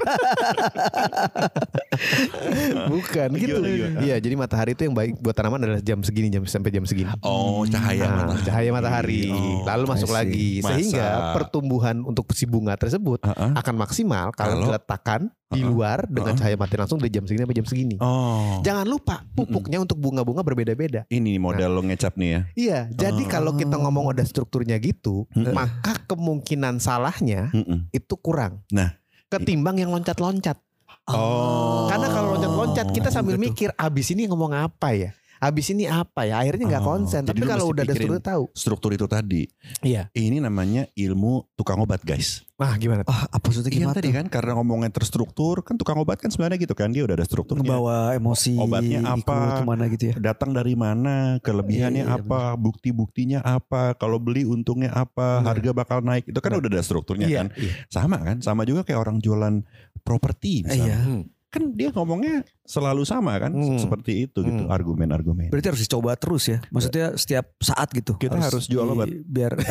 Bukan 2.88 3.28
gitu. 3.34 3.58
Gimana, 3.58 3.68
gimana? 3.68 3.98
Iya, 4.00 4.16
jadi 4.18 4.34
matahari 4.34 4.72
itu 4.72 4.82
yang 4.82 4.94
baik 4.94 5.18
buat 5.18 5.34
tanaman 5.34 5.60
adalah 5.60 5.80
jam 5.80 6.00
segini, 6.00 6.28
jam 6.28 6.42
sampai 6.44 6.70
jam 6.70 6.84
segini. 6.84 7.10
Oh, 7.20 7.64
cahaya 7.64 8.00
Nah, 8.00 8.14
matahari. 8.24 8.44
cahaya 8.44 8.70
matahari. 8.72 9.20
Oh, 9.28 9.62
Lalu 9.64 9.84
masuk 9.86 10.10
lagi 10.10 10.48
Masa? 10.58 10.68
sehingga 10.72 11.06
pertumbuhan 11.34 12.00
untuk 12.02 12.30
si 12.32 12.44
bunga 12.44 12.74
tersebut 12.74 13.20
Uh-uh. 13.20 13.52
akan 13.54 13.74
maksimal 13.76 14.30
kalau, 14.32 14.56
Kalau- 14.56 14.64
diletakkan 14.68 15.20
di 15.48 15.64
luar 15.64 16.04
dengan 16.04 16.32
Uh-uh. 16.32 16.40
cahaya 16.40 16.56
matahari 16.56 16.80
langsung 16.82 17.00
dari 17.00 17.08
jam 17.08 17.24
segini 17.24 17.42
sampai 17.42 17.56
jam 17.56 17.66
segini. 17.66 17.96
Oh. 17.98 18.60
Jangan 18.60 18.84
lupa 18.84 19.24
pupuknya 19.32 19.80
untuk 19.80 19.96
bunga-bunga 19.96 20.40
berbeda-beda. 20.42 21.08
Ini 21.08 21.24
nih 21.24 21.40
model 21.40 21.70
lo 21.72 21.82
ngecap 21.82 22.14
nih 22.14 22.28
ya. 22.28 22.40
Iya, 22.54 22.78
jadi 22.92 23.22
Oh. 23.24 23.28
kalau 23.28 23.52
kita 23.54 23.74
ngomong 23.74 24.12
ada 24.12 24.22
strukturnya 24.22 24.76
gitu, 24.76 25.24
Mm-mm. 25.32 25.56
Maka 25.58 25.92
kemungkinan 26.06 26.78
salahnya 26.78 27.50
Mm-mm. 27.50 27.90
itu 27.90 28.14
kurang. 28.18 28.62
Nah. 28.70 28.94
ketimbang 29.28 29.76
yang 29.76 29.92
loncat-loncat. 29.92 30.56
Oh. 31.04 31.84
Karena 31.84 32.08
kalau 32.08 32.36
loncat-loncat 32.36 32.86
kita 32.96 33.12
sambil 33.12 33.36
Betul. 33.36 33.44
mikir 33.52 33.68
abis 33.76 34.16
ini 34.16 34.24
ngomong 34.24 34.56
apa 34.56 34.96
ya? 34.96 35.10
Abis 35.38 35.70
ini 35.70 35.86
apa 35.86 36.26
ya? 36.26 36.42
Akhirnya 36.42 36.66
nggak 36.66 36.84
Oh, 36.84 36.88
konsen. 36.92 37.22
Tapi 37.22 37.42
kalau 37.42 37.70
udah 37.70 37.82
ada 37.82 37.94
struktur 37.94 38.22
tahu. 38.22 38.42
Struktur 38.52 38.90
itu 38.92 39.06
tadi. 39.06 39.46
Iya. 39.80 40.10
Ini 40.10 40.42
namanya 40.42 40.90
ilmu 40.92 41.46
tukang 41.54 41.78
obat 41.78 42.02
guys. 42.02 42.42
Nah, 42.58 42.74
gimana? 42.74 43.06
tuh? 43.06 43.14
Ah, 43.14 43.30
apa 43.30 43.44
maksudnya 43.46 43.70
Yang 43.70 43.78
gimana 43.78 43.94
tadi 43.94 44.10
kan 44.10 44.26
karena 44.26 44.52
ngomongnya 44.58 44.90
terstruktur 44.90 45.62
kan 45.62 45.78
tukang 45.78 45.94
obat 45.94 46.18
kan 46.18 46.26
sebenarnya 46.26 46.58
gitu 46.58 46.74
kan 46.74 46.90
dia 46.90 47.06
udah 47.06 47.14
ada 47.14 47.22
strukturnya. 47.22 47.62
Ngebawa 47.62 48.18
emosi 48.18 48.58
Obatnya 48.58 48.98
apa? 49.06 49.62
ke 49.62 49.62
mana 49.62 49.84
gitu 49.86 50.04
ya. 50.10 50.14
Datang 50.18 50.50
dari 50.50 50.74
mana, 50.74 51.38
kelebihannya 51.38 52.02
Iya, 52.02 52.10
iya, 52.10 52.18
apa, 52.18 52.58
bukti-buktinya 52.58 53.46
apa, 53.46 53.94
kalau 53.94 54.18
beli 54.18 54.42
untungnya 54.42 54.90
apa, 54.90 55.38
Benar. 55.38 55.54
harga 55.54 55.70
bakal 55.70 55.98
naik. 56.02 56.26
Itu 56.26 56.42
kan 56.42 56.50
udah 56.50 56.66
ada 56.66 56.82
strukturnya 56.82 57.30
Iya. 57.30 57.38
kan. 57.46 57.46
Sama 57.86 58.18
kan? 58.18 58.42
Sama 58.42 58.66
juga 58.66 58.82
kayak 58.82 58.98
orang 58.98 59.22
jualan 59.22 59.62
properti 60.02 60.66
misalnya. 60.66 60.98
Iya. 60.98 61.37
Hmm. 61.48 61.54
Kan 61.54 61.72
dia 61.72 61.88
ngomongnya 61.88 62.34
selalu 62.62 63.02
sama 63.02 63.32
kan, 63.38 63.48
Hmm. 63.48 63.76
seperti 63.76 64.24
itu 64.24 64.38
gitu 64.40 64.62
Hmm. 64.62 64.70
argumen-argumen. 64.70 65.48
Berarti 65.48 65.68
harus 65.68 65.80
dicoba 65.80 66.12
terus 66.14 66.44
ya. 66.46 66.60
Maksudnya 66.68 67.12
setiap 67.14 67.56
saat 67.58 67.88
gitu. 67.90 68.14
Kita 68.14 68.36
harus 68.36 68.64
jual 68.64 68.84
di- 68.84 68.92
obat. 68.92 69.08
Biar 69.24 69.52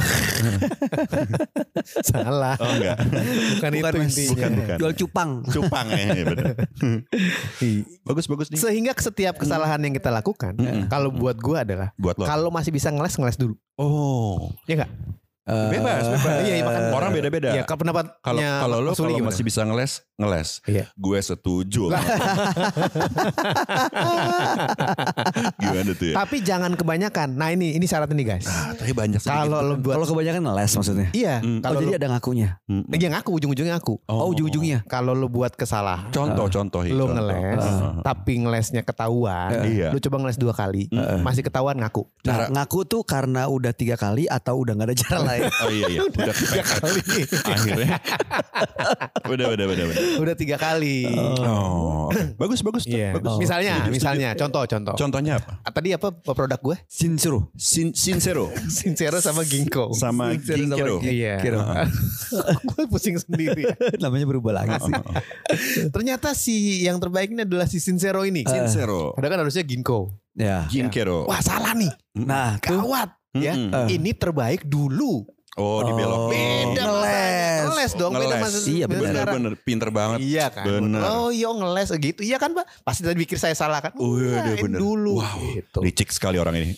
Salah. 2.03 2.55
Oh 2.57 2.71
enggak. 2.71 2.97
Bukan, 2.97 3.71
Bukan, 3.71 3.91
itu 3.93 3.97
intinya. 4.03 4.31
Bukan, 4.33 4.51
bukan. 4.55 4.77
jual 4.77 4.93
cupang. 4.95 5.29
Cupang 5.45 5.87
ya, 5.87 6.05
ya 6.11 6.23
bener. 6.25 6.45
Iya. 7.59 7.81
Bagus 8.07 8.25
bagus 8.25 8.47
nih. 8.49 8.57
Sehingga 8.57 8.91
setiap 8.95 9.37
kesalahan 9.37 9.77
yang 9.79 9.93
kita 9.93 10.09
lakukan, 10.09 10.55
Mm-mm. 10.55 10.87
kalau 10.87 11.11
buat 11.11 11.37
gua 11.37 11.61
adalah 11.61 11.93
Buat 11.95 12.17
lo. 12.17 12.25
kalau 12.25 12.49
masih 12.49 12.71
bisa 12.71 12.89
ngeles 12.89 13.13
ngeles 13.13 13.37
dulu. 13.37 13.53
Oh, 13.75 14.49
Ya 14.65 14.73
enggak? 14.75 14.91
Eh, 15.45 15.69
bebas, 15.71 16.03
bebas. 16.09 16.43
Iya, 16.43 16.55
iya, 16.55 16.63
makanya- 16.65 16.91
Orang 16.91 17.11
beda-beda. 17.13 17.49
Ya, 17.53 17.63
kalau 17.63 17.79
pendapatnya 17.79 18.19
Kalau 18.19 18.39
kalau 18.41 18.77
lo 18.81 18.91
kalau 18.91 19.11
gimana? 19.13 19.31
masih 19.31 19.43
bisa 19.43 19.61
ngeles, 19.63 20.03
ngeles. 20.17 20.65
Iya. 20.65 20.89
Gue 20.93 21.19
setuju. 21.19 21.93
Gimana 25.57 25.91
tuh 25.93 26.07
ya? 26.07 26.15
Tapi 26.17 26.37
jangan 26.41 26.73
kebanyakan. 26.73 27.29
Nah 27.31 27.49
ini 27.49 27.73
ini 27.73 27.85
syarat 27.85 28.09
ini 28.09 28.23
guys. 28.23 28.45
Ah, 28.45 28.73
tapi 28.73 28.91
banyak. 28.91 29.21
Kalau 29.21 29.61
lo 29.63 29.75
buat 29.77 29.95
Kalau 29.95 30.07
kebanyakan 30.09 30.41
ngeles 30.43 30.71
maksudnya. 30.73 31.07
iya, 31.13 31.37
Hmm. 31.37 31.61
kalau 31.61 31.77
oh 31.77 31.81
jadi 31.81 31.91
lo- 31.91 31.97
ada 31.97 32.07
ngakunya. 32.11 32.49
Mm, 32.65 32.81
mm. 32.83 32.97
yang 32.97 33.15
aku 33.15 33.29
ujung-ujungnya 33.31 33.75
aku. 33.77 33.93
Oh, 34.03 34.27
ujung-ujungnya. 34.27 34.81
Kalau 34.85 35.13
lo 35.13 35.27
buat 35.27 35.53
kesalahan, 35.53 36.09
Contoh, 36.09 36.49
contoh. 36.49 36.81
ya, 36.81 36.91
lo 36.91 37.05
contoh. 37.05 37.15
ngeles, 37.15 37.61
ah. 37.61 38.01
tapi 38.03 38.33
ngelesnya 38.39 38.81
ketahuan, 38.81 39.51
Iya. 39.63 39.93
lo 39.93 39.99
coba 39.99 40.17
ngeles 40.19 40.37
dua 40.37 40.51
kali, 40.51 40.89
Mm. 40.89 41.21
masih 41.21 41.41
ketahuan 41.41 41.77
ngaku. 41.77 42.03
Nah, 42.23 42.49
ngaku 42.49 42.79
tuh 42.85 43.01
karena 43.03 43.45
udah 43.45 43.71
tiga 43.71 43.95
kali 43.95 44.25
atau 44.25 44.57
udah 44.57 44.73
nggak 44.73 44.87
ada 44.87 44.97
cara 44.97 45.19
lain. 45.29 45.41
Oh 45.45 45.69
iya 45.69 45.85
iya, 45.87 45.99
udah 46.09 46.33
kepepet. 46.33 46.65
Akhirnya. 47.45 47.89
udah 49.27 49.45
udah 49.47 49.65
udah 49.67 49.85
udah. 49.85 50.06
Udah 50.15 50.33
tiga 50.33 50.55
kali. 50.55 51.03
Oh, 51.43 52.07
oke. 52.07 52.35
bagus 52.35 52.59
bagus. 52.61 52.83
tuh, 52.83 52.93
Iya. 52.93 53.15
bagus. 53.15 53.35
Misalnya, 53.37 53.73
Setuju, 53.79 53.91
misalnya, 53.91 54.29
contoh, 54.33 54.63
contoh. 54.63 54.93
Contohnya 54.95 55.33
apa? 55.37 55.59
Ah, 55.61 55.71
Tadi 55.71 55.89
apa 55.91 56.07
produk 56.13 56.59
gue? 56.63 56.77
Sincero. 56.85 57.51
Sin 57.53 57.91
sincero 57.91 58.47
Sincero 58.79 59.19
sama 59.19 59.43
Ginkgo. 59.43 59.91
sama 59.91 60.31
ginkero. 60.33 60.97
Iya. 60.99 61.37
Ginkgo. 61.37 61.61
gue 62.69 62.83
pusing 62.87 63.15
sendiri. 63.15 63.67
Namanya 64.03 64.25
berubah 64.25 64.63
lagi 64.63 64.79
sih. 64.81 64.93
Ternyata 65.89 66.31
si 66.31 66.55
yang 66.81 66.97
terbaik 66.97 67.29
ini 67.29 67.43
adalah 67.43 67.65
si 67.65 67.77
Sincero 67.77 68.23
ini. 68.23 68.43
Sincero, 68.43 69.13
Padahal 69.13 69.31
kan 69.33 69.39
harusnya 69.43 69.63
Ginkgo. 69.63 70.09
Ya. 70.33 70.69
ginkero. 70.69 71.25
Wah 71.25 71.41
salah 71.41 71.73
nih. 71.73 71.89
Nah, 72.15 72.61
tuh 72.61 72.77
Gawat. 72.77 73.09
Ya, 73.33 73.53
Mm-mm. 73.53 73.85
ini 73.89 74.13
terbaik 74.13 74.65
dulu. 74.65 75.25
Oh, 75.57 75.81
dibelok. 75.81 76.29
Beda 76.29 76.83
ngeles. 76.83 77.61
Ngeles 77.67 77.91
dong. 77.93 78.11
Beda 78.13 78.25
Ngeles. 78.29 78.41
masa 78.45 78.57
Iya, 78.63 78.85
beda 78.85 78.93
bener, 78.95 79.09
sekarang. 79.11 79.35
bener, 79.35 79.53
pinter 79.59 79.89
banget. 79.89 80.19
Iya 80.21 80.45
kan. 80.47 80.65
Bener. 80.65 81.01
Oh 81.03 81.29
iya 81.29 81.49
ngeles 81.49 81.89
gitu. 81.93 82.21
Iya 82.21 82.37
kan 82.37 82.53
Pak. 82.53 82.65
Pasti 82.81 83.01
tadi 83.01 83.17
pikir 83.17 83.35
saya 83.35 83.53
salah 83.53 83.81
kan. 83.81 83.97
Oh, 83.97 84.15
iya, 84.15 84.41
dia 84.43 84.53
ini 84.53 84.63
bener. 84.63 84.79
dulu. 84.79 85.17
Wow, 85.17 85.41
Gitu. 85.51 85.79
licik 85.81 86.09
sekali 86.09 86.37
orang 86.37 86.55
ini. 86.55 86.77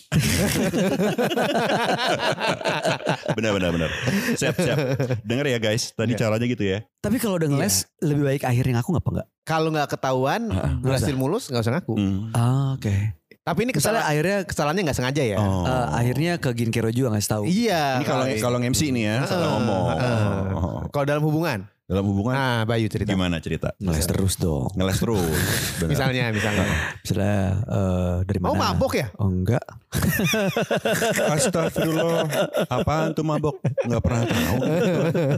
benar 3.36 3.50
benar 3.52 3.70
benar. 3.70 3.90
Siap 4.32 4.54
siap. 4.56 4.78
Dengar 5.22 5.46
ya 5.46 5.58
guys, 5.58 5.92
tadi 5.92 6.12
Iya. 6.12 6.20
caranya 6.20 6.46
gitu 6.46 6.64
ya. 6.64 6.78
Tapi 6.98 7.16
kalau 7.16 7.36
udah 7.36 7.48
ngeles 7.48 7.84
lebih 8.00 8.24
baik 8.26 8.42
akhirnya 8.42 8.80
ngaku 8.80 8.88
nggak 8.90 9.04
apa 9.04 9.10
enggak? 9.12 9.28
Kalau 9.42 9.68
nggak 9.70 9.88
ketahuan 9.90 10.42
berhasil 10.80 11.14
mulus 11.14 11.48
nggak 11.48 11.62
usah 11.62 11.72
ngaku. 11.76 11.94
Hmm. 11.96 12.18
Ah, 12.32 12.74
oke. 12.74 13.19
Tapi 13.40 13.64
ini 13.64 13.72
Misalnya 13.72 14.04
kesalahan 14.04 14.10
akhirnya 14.12 14.36
kesalahannya 14.44 14.82
nggak 14.84 14.98
sengaja 15.00 15.22
ya. 15.24 15.36
Oh. 15.40 15.64
eh, 15.64 15.86
akhirnya 15.96 16.32
ke 16.36 16.52
Ginkero 16.52 16.92
juga 16.92 17.16
ngasih 17.16 17.30
tahu. 17.30 17.42
Iya. 17.48 17.98
Ini 17.98 18.04
kalau 18.04 18.24
kalau 18.36 18.56
MC 18.60 18.92
nih 18.92 19.02
ya, 19.02 19.16
salah 19.24 19.40
Heeh, 19.40 19.52
ngomong. 19.56 19.84
Oh. 20.54 20.78
Kalau 20.88 21.04
dalam 21.08 21.24
hubungan, 21.24 21.64
Dalam 21.90 22.06
hubungan 22.06 22.38
Nah, 22.38 22.62
Bayu 22.62 22.86
cerita. 22.86 23.10
gimana 23.10 23.42
cerita? 23.42 23.74
Ngeles 23.82 24.06
terus 24.06 24.38
dong. 24.38 24.70
Ngeles 24.78 24.94
terus. 24.94 25.26
Benar. 25.82 25.90
Misalnya, 25.90 26.24
misalnya. 26.30 26.62
Misalnya 27.02 27.38
eh, 27.66 28.16
dari 28.28 28.38
mana? 28.38 28.50
Oh 28.52 28.54
mabok 28.54 28.92
ya? 28.94 29.06
Oh 29.18 29.26
enggak. 29.26 29.64
Astagfirullah. 31.34 32.28
Apaan 32.68 33.10
tuh 33.10 33.24
mabok? 33.26 33.58
Nggak 33.82 34.02
pernah 34.04 34.22
tahu. 34.22 34.58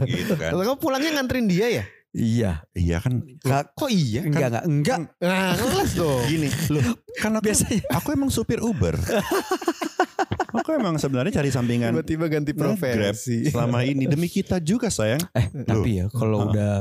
gitu 0.05 0.33
kan. 0.37 0.51
Kalau 0.53 0.63
kamu 0.63 0.77
pulangnya 0.77 1.09
nganterin 1.17 1.47
dia 1.49 1.67
ya? 1.71 1.83
Iya. 2.13 2.61
Iya 2.71 2.97
kan. 2.99 3.25
Kak, 3.39 3.73
Kok 3.73 3.89
iya? 3.89 4.21
enggak 4.21 4.47
enggak 4.47 4.63
enggak. 4.63 4.97
Nah, 5.17 5.51
ngeles 5.55 5.91
dong. 5.93 6.21
Gini, 6.23 6.47
loh, 6.69 6.85
kan 7.15 7.31
aku, 7.33 7.43
Biasanya. 7.43 7.81
aku 7.89 8.07
emang 8.11 8.29
supir 8.29 8.59
Uber. 8.59 8.93
aku 10.53 10.69
emang 10.71 10.95
sebenarnya 10.95 11.33
cari 11.33 11.49
sampingan 11.49 11.89
Tiba-tiba 11.91 12.25
ganti 12.29 12.51
Grab 12.53 12.77
profesi. 12.77 13.49
selama 13.49 13.81
ini 13.81 14.05
demi 14.05 14.27
kita 14.27 14.59
juga 14.59 14.87
sayang. 14.87 15.21
Eh, 15.33 15.49
tapi 15.63 15.97
ya 15.97 16.05
kalau 16.09 16.37
Ah. 16.39 16.47
udah 16.47 16.71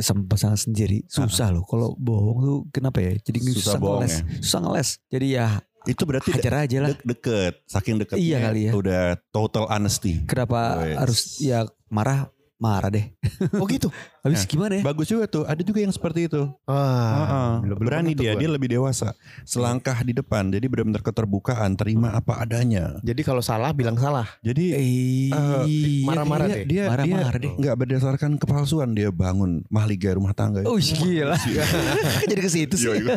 sama 0.00 0.24
pasangan 0.26 0.56
sendiri 0.58 1.04
susah 1.06 1.50
loh. 1.50 1.64
Kalau 1.64 1.92
bohong 1.94 2.38
tuh 2.40 2.58
kenapa 2.70 2.98
ya? 2.98 3.12
Jadi 3.18 3.38
Susah 3.42 3.52
susah, 3.52 3.74
bohong 3.76 4.00
ngeles. 4.00 4.14
ya? 4.14 4.22
Susah 4.40 4.60
ngeles. 4.60 4.88
Jadi 5.06 5.26
ya 5.30 5.46
Itu 5.82 6.04
berarti 6.04 6.28
de- 6.28 6.36
hajar 6.36 6.54
aja 6.58 6.76
lah. 6.78 6.88
de- 6.90 7.04
deket, 7.06 7.52
saking 7.64 7.96
deketnya. 7.96 8.20
Iya 8.20 8.36
kali 8.42 8.60
ya. 8.64 8.72
Udah 8.72 9.02
total 9.30 9.64
honesty. 9.66 10.20
Kenapa 10.24 10.60
Wes. 10.78 10.96
harus 10.96 11.20
ya 11.38 11.58
marah 11.88 12.28
marah 12.60 12.92
deh. 12.92 13.08
Oh 13.56 13.64
gitu? 13.64 13.88
Habis 14.20 14.44
Nah, 14.44 14.46
gimana 14.46 14.72
ya? 14.76 14.82
Bagus 14.84 15.08
juga 15.08 15.24
tuh. 15.24 15.42
Ada 15.42 15.64
juga 15.64 15.80
yang 15.80 15.88
seperti 15.88 16.28
itu. 16.28 16.44
Belum- 16.44 17.62
belum 17.64 17.76
Berani 17.80 18.12
dia, 18.12 18.36
gua. 18.36 18.38
dia 18.38 18.50
lebih 18.50 18.68
dewasa. 18.70 19.16
Selangkah 19.42 19.96
di 19.98 20.12
depan. 20.12 20.52
Jadi 20.52 20.68
benar-benar 20.68 21.00
keterbukaan, 21.00 21.72
terima 21.74 22.12
apa 22.12 22.36
adanya. 22.38 23.00
Jadi 23.00 23.20
kalau 23.22 23.40
salah 23.40 23.72
bilang 23.72 23.96
salah. 23.96 24.28
Jadi 24.40 24.76
Eh, 24.76 25.30
Eh, 25.30 26.04
marah-marah 26.04 26.46
dia, 26.46 26.54
deh. 26.54 26.64
dia, 26.66 26.84
Marah-marah 26.86 27.32
dia 27.32 27.42
deh. 27.42 27.52
nggak 27.56 27.76
berdasarkan 27.76 28.30
kepalsuan 28.36 28.92
dia 28.92 29.08
bangun 29.08 29.64
mahliga 29.66 30.12
rumah 30.12 30.30
tangga. 30.30 30.60
Oh 30.62 30.76
gila. 30.76 31.40
Jadi 32.28 32.38
ke 32.38 32.50
situ 32.50 32.74
sih. 32.76 32.92
Iya, 32.92 33.16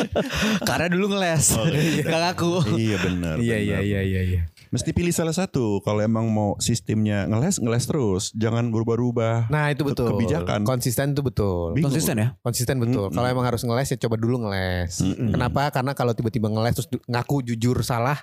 Karena 0.68 0.88
dulu 0.88 1.12
ngeles. 1.12 1.52
Oh, 1.52 1.68
iya. 1.68 2.00
Gak 2.02 2.20
ngaku. 2.22 2.52
iya 2.76 2.96
benar. 2.98 3.34
Iya, 3.36 3.56
benar. 3.60 3.80
iya, 3.82 4.00
iya, 4.00 4.00
iya, 4.02 4.20
iya. 4.24 4.42
Mesti 4.70 4.94
pilih 4.94 5.10
salah 5.10 5.34
satu. 5.34 5.82
Kalau 5.82 5.98
emang 5.98 6.30
mau 6.30 6.54
sistemnya 6.62 7.26
ngeles, 7.26 7.58
ngeles 7.58 7.84
terus. 7.90 8.24
Jangan 8.38 8.70
berubah-ubah. 8.70 9.50
Nah 9.50 9.74
itu 9.74 9.82
betul. 9.82 10.14
Kebijakan. 10.14 10.62
Konsisten 10.62 11.10
itu 11.10 11.26
betul. 11.26 11.74
Bingung. 11.74 11.90
Konsisten 11.90 12.14
ya? 12.22 12.28
Konsisten 12.38 12.78
betul. 12.78 13.10
Mm-mm. 13.10 13.16
Kalau 13.18 13.26
emang 13.26 13.46
harus 13.50 13.66
ngeles 13.66 13.90
ya 13.90 13.98
coba 13.98 14.14
dulu 14.14 14.46
ngeles. 14.46 15.02
Mm-mm. 15.02 15.34
Kenapa? 15.34 15.74
Karena 15.74 15.90
kalau 15.98 16.14
tiba-tiba 16.14 16.46
ngeles 16.46 16.78
terus 16.78 16.88
ngaku 17.10 17.42
jujur 17.50 17.82
salah, 17.82 18.22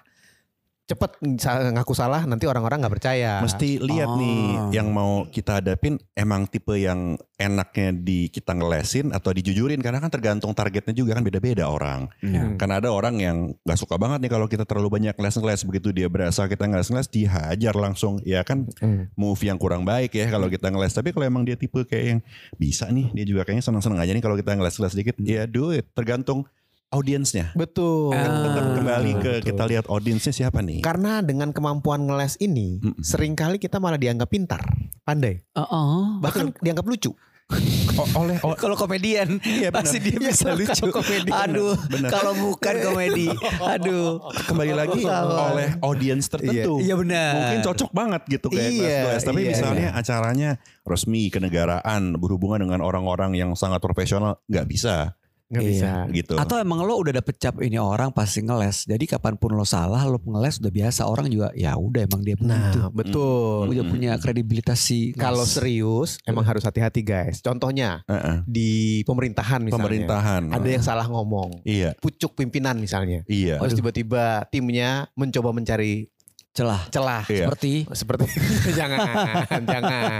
cepet 0.88 1.20
ngaku 1.76 1.92
salah 1.92 2.24
nanti 2.24 2.48
orang-orang 2.48 2.80
nggak 2.80 2.96
percaya. 2.96 3.44
Mesti 3.44 3.78
lihat 3.78 4.08
Oh. 4.08 4.16
nih 4.16 4.40
yang 4.72 4.88
mau 4.90 5.28
kita 5.28 5.60
hadapin 5.60 6.00
emang 6.16 6.48
tipe 6.48 6.72
yang 6.74 7.20
enaknya 7.36 7.92
di 7.92 8.32
kita 8.32 8.56
ngelesin 8.56 9.12
atau 9.12 9.30
dijujurin 9.30 9.78
karena 9.78 10.00
kan 10.00 10.08
tergantung 10.08 10.56
targetnya 10.56 10.96
juga 10.96 11.20
kan 11.20 11.28
beda-beda 11.28 11.68
orang. 11.68 12.08
Hmm. 12.24 12.56
Kan 12.56 12.72
ada 12.72 12.88
orang 12.88 13.20
yang 13.20 13.38
nggak 13.62 13.76
suka 13.76 14.00
banget 14.00 14.24
nih 14.24 14.32
kalau 14.32 14.48
kita 14.48 14.64
terlalu 14.64 14.88
banyak 14.90 15.14
ngeles-ngeles 15.14 15.68
begitu 15.68 15.92
dia 15.92 16.08
berasa 16.08 16.48
kita 16.48 16.64
ngeles-ngeles 16.64 17.12
dihajar 17.12 17.76
langsung 17.76 18.24
ya 18.24 18.42
kan 18.42 18.64
Hmm. 18.80 19.12
move 19.14 19.44
yang 19.44 19.60
kurang 19.60 19.84
baik 19.84 20.16
ya 20.16 20.32
kalau 20.32 20.48
kita 20.48 20.72
ngeles 20.72 20.96
tapi 20.96 21.12
kalau 21.12 21.28
emang 21.28 21.44
dia 21.44 21.54
tipe 21.54 21.84
kayak 21.84 22.06
yang 22.16 22.20
bisa 22.56 22.88
nih 22.88 23.12
dia 23.12 23.26
juga 23.28 23.44
kayaknya 23.44 23.68
senang-senang 23.68 24.00
aja 24.00 24.16
nih 24.16 24.24
kalau 24.24 24.40
kita 24.40 24.56
ngeles-ngeles 24.56 24.96
dikit 24.96 25.16
ya 25.20 25.44
do 25.44 25.70
it 25.70 25.84
tergantung 25.92 26.48
audiensnya 26.90 27.52
Betul. 27.54 28.12
Ah. 28.12 28.22
Kan 28.22 28.32
tetap 28.44 28.66
kembali 28.74 29.12
ke 29.14 29.32
Betul. 29.36 29.46
kita 29.46 29.64
lihat 29.66 29.86
audiensnya 29.88 30.32
siapa 30.32 30.60
nih 30.60 30.80
Karena 30.80 31.20
dengan 31.20 31.52
kemampuan 31.52 32.04
ngeles 32.04 32.40
ini, 32.40 32.80
Mm-mm. 32.80 33.02
sering 33.02 33.34
kali 33.34 33.58
kita 33.58 33.78
malah 33.78 33.96
dianggap 33.96 34.28
pintar, 34.28 34.64
pandai, 35.02 35.44
Oh, 35.54 36.18
bahkan 36.18 36.54
dianggap 36.58 36.84
lucu. 36.84 37.12
O- 37.98 38.12
oleh 38.20 38.36
o- 38.42 38.54
kalau 38.54 38.76
komedian 38.76 39.40
Iya, 39.40 39.72
benar. 39.72 39.80
pasti 39.80 39.98
dia 39.98 40.14
Iya, 40.14 40.30
bisa 40.30 40.46
kalau 40.46 40.60
lucu. 40.60 40.86
komedi. 40.92 41.32
Aduh, 41.34 41.80
Benar. 41.88 42.10
kalau 42.12 42.34
bukan 42.38 42.76
komedi, 42.84 43.28
aduh. 43.58 44.20
kembali 44.46 44.74
lagi 44.76 45.00
Salah. 45.02 45.56
oleh 45.56 45.70
audiens 45.80 46.28
tertentu 46.28 46.78
Iya 46.78 46.94
benar. 46.94 47.32
mungkin 47.34 47.60
cocok 47.64 47.90
banget 47.90 48.22
gitu 48.30 48.48
kayak 48.48 48.68
Iya, 48.70 48.84
kelas-kelas. 49.02 49.24
tapi 49.24 49.40
iya, 49.40 49.50
misalnya 49.50 49.88
acaranya 49.92 50.50
resmi 50.84 51.32
kenegaraan 51.32 52.16
berhubungan 52.16 52.62
dengan 52.62 52.80
orang-orang 52.80 53.32
yang 53.34 53.56
sangat 53.56 53.80
profesional 53.80 54.44
nggak 54.46 54.68
bisa 54.68 55.16
Nggak 55.48 55.64
Iya. 55.64 55.72
bisa. 55.72 55.92
gitu 56.12 56.34
Atau 56.36 56.60
emang 56.60 56.84
lo 56.84 57.00
udah 57.00 57.24
dapet 57.24 57.40
cap 57.40 57.56
ini 57.64 57.80
orang 57.80 58.12
pasti 58.12 58.44
ngeles. 58.44 58.84
Jadi 58.84 59.08
kapan 59.08 59.40
pun 59.40 59.56
lo 59.56 59.64
salah, 59.64 60.04
lo 60.04 60.20
ngeles 60.20 60.60
udah 60.60 60.74
biasa. 60.76 61.08
Orang 61.08 61.32
juga 61.32 61.56
ya 61.56 61.72
udah 61.80 62.04
emang 62.04 62.20
dia 62.20 62.36
begitu. 62.36 62.52
Nah, 62.84 62.92
betul. 62.92 63.72
udah 63.72 63.86
Mm. 63.88 63.92
punya 63.92 64.12
kredibilitas 64.20 64.84
sih. 64.84 65.16
Kalau 65.16 65.48
serius, 65.48 66.20
emang 66.28 66.44
harus 66.44 66.68
hati-hati 66.68 67.00
guys. 67.00 67.40
Contohnya 67.40 68.04
Heeh. 68.06 68.44
di 68.44 68.72
pemerintahan 69.08 69.64
misalnya, 69.64 69.88
pemerintahan 69.88 70.42
ada 70.52 70.68
yang 70.68 70.84
salah 70.84 71.08
ngomong, 71.08 71.64
iya 71.64 71.96
pucuk 71.96 72.36
pimpinan 72.36 72.76
misalnya. 72.76 73.24
iya 73.26 73.56
Terus 73.58 73.72
tiba-tiba 73.74 74.44
timnya 74.52 75.08
mencoba 75.16 75.56
mencari 75.56 76.12
celah 76.58 76.82
celah. 76.90 77.22
Iya. 77.30 77.46
seperti 77.46 77.86
Seperti 77.94 78.26
jangan, 78.80 79.62
jangan. 79.70 80.20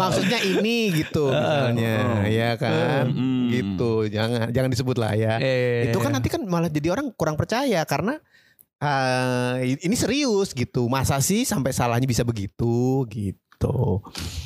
Maksudnya 0.00 0.40
ini 0.40 1.04
gitu 1.04 1.28
misalnya, 1.28 2.24
ya 2.32 2.50
kan? 2.56 3.12
Mm. 3.12 3.52
Gitu, 3.52 3.92
jangan, 4.08 4.48
jangan 4.48 4.70
disebut 4.72 4.96
lah 4.96 5.12
ya. 5.12 5.36
eh, 5.36 5.92
Itu 5.92 6.00
kan 6.00 6.16
nanti 6.16 6.32
kan 6.32 6.40
malah 6.48 6.72
jadi 6.72 6.96
orang 6.96 7.12
kurang 7.12 7.36
percaya 7.36 7.84
karena 7.84 8.16
eh, 8.80 9.76
ini 9.76 9.96
serius 9.96 10.56
gitu. 10.56 10.88
Masa 10.88 11.20
sih 11.20 11.44
sampai 11.44 11.76
salahnya 11.76 12.08
bisa 12.08 12.24
begitu 12.24 13.04
gitu. 13.12 13.45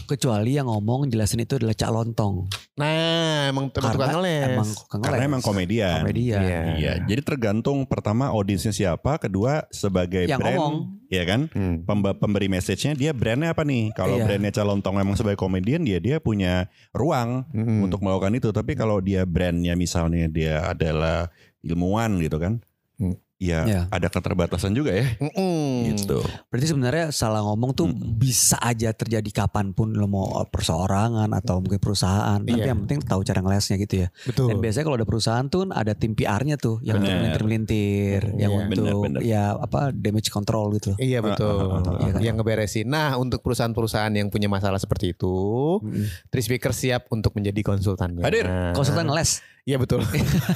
Kecuali 0.07 0.55
yang 0.55 0.67
ngomong 0.67 1.07
jelasin 1.07 1.43
itu 1.43 1.59
adalah 1.59 1.75
cak 1.75 1.91
lontong. 1.91 2.47
Nah, 2.75 3.51
emang 3.51 3.69
emang 3.69 3.93
tukang 3.93 4.11
ngeles. 4.17 4.47
emang 4.49 4.69
tukang 4.73 5.01
karena 5.03 5.25
emang 5.27 5.43
komedian 5.43 6.01
komedian. 6.01 6.41
Iya. 6.41 6.61
Iya, 6.77 6.93
jadi 7.05 7.21
tergantung 7.21 7.85
pertama 7.85 8.31
audiensnya 8.31 8.71
siapa, 8.71 9.19
kedua 9.19 9.69
sebagai 9.69 10.25
Yang 10.25 10.41
brand, 10.41 10.57
ngomong. 10.57 10.75
ya 11.11 11.23
kan? 11.27 11.41
Hmm. 11.53 11.77
Pemberi 12.17 12.49
message-nya 12.49 12.95
dia 12.95 13.11
brandnya 13.11 13.53
apa 13.53 13.63
nih? 13.63 13.93
Kalau 13.93 14.17
Iya. 14.17 14.25
brandnya 14.25 14.53
calon 14.55 14.81
tong 14.81 14.97
memang 14.97 15.15
sebagai 15.15 15.37
komedian 15.37 15.83
dia 15.83 15.99
dia 15.99 16.17
punya 16.19 16.67
ruang 16.91 17.45
Hmm. 17.53 17.85
untuk 17.85 18.01
melakukan 18.01 18.33
itu. 18.33 18.49
Tapi 18.51 18.73
kalau 18.75 18.99
dia 18.99 19.27
brandnya 19.29 19.75
misalnya 19.75 20.27
dia 20.27 20.65
adalah 20.65 21.29
ilmuwan 21.61 22.17
gitu 22.19 22.41
kan, 22.41 22.63
Hmm. 22.97 23.17
Ya 23.41 23.65
Iya. 23.65 23.81
ada 23.89 24.07
keterbatasan 24.07 24.71
juga 24.71 24.93
ya. 24.93 25.09
Mm-mm. 25.17 25.97
Gitu. 25.97 26.21
Berarti 26.47 26.67
sebenarnya 26.69 27.05
salah 27.09 27.41
ngomong 27.41 27.73
tuh 27.73 27.89
Mm. 27.89 28.21
bisa 28.21 28.61
aja 28.61 28.93
terjadi 28.93 29.25
kapan 29.35 29.73
pun 29.73 29.91
lo 29.91 30.05
mau 30.05 30.29
perseorangan 30.45 31.33
atau 31.33 31.59
mungkin 31.59 31.81
perusahaan. 31.81 32.37
Tapi 32.37 32.53
Iya. 32.55 32.69
yang 32.69 32.85
penting 32.85 33.01
tahu 33.01 33.25
cara 33.25 33.41
ngelesnya 33.41 33.81
gitu 33.81 34.05
ya. 34.05 34.09
Betul. 34.29 34.47
Dan 34.47 34.61
biasanya 34.61 34.85
kalau 34.85 34.97
ada 34.97 35.09
perusahaan 35.09 35.47
tuh 35.47 35.65
ada 35.67 35.93
tim 35.95 36.13
PR-nya 36.13 36.55
tuh 36.55 36.85
yang 36.85 37.01
untuk 37.01 37.09
Benar. 37.09 37.19
melintir-melintir, 37.19 38.21
yang 38.37 38.51
Iya. 38.53 38.61
untuk 38.61 38.85
Benar, 38.85 38.95
benar. 39.01 39.21
ya 39.25 39.43
apa 39.57 39.81
damage 39.91 40.29
control 40.29 40.77
gitu. 40.77 40.93
Iya 40.97 41.19
betul. 41.19 41.49
Ah, 41.49 41.81
ah, 41.81 41.81
ah, 41.81 41.97
ah, 41.97 42.13
ah. 42.13 42.21
Yang 42.21 42.35
ngeberesin. 42.39 42.87
Nah, 42.87 43.17
untuk 43.17 43.41
perusahaan-perusahaan 43.41 44.13
yang 44.13 44.29
punya 44.29 44.47
masalah 44.47 44.77
seperti 44.77 45.17
itu, 45.17 45.33
Mm. 45.81 46.05
Three 46.29 46.45
Speaker 46.45 46.73
siap 46.73 47.09
untuk 47.09 47.33
menjadi 47.33 47.65
konsultannya. 47.65 48.21
Hadir. 48.21 48.47
Konsultan 48.73 49.09
ngeles. 49.09 49.41
Iya 49.69 49.77
betul. 49.77 50.01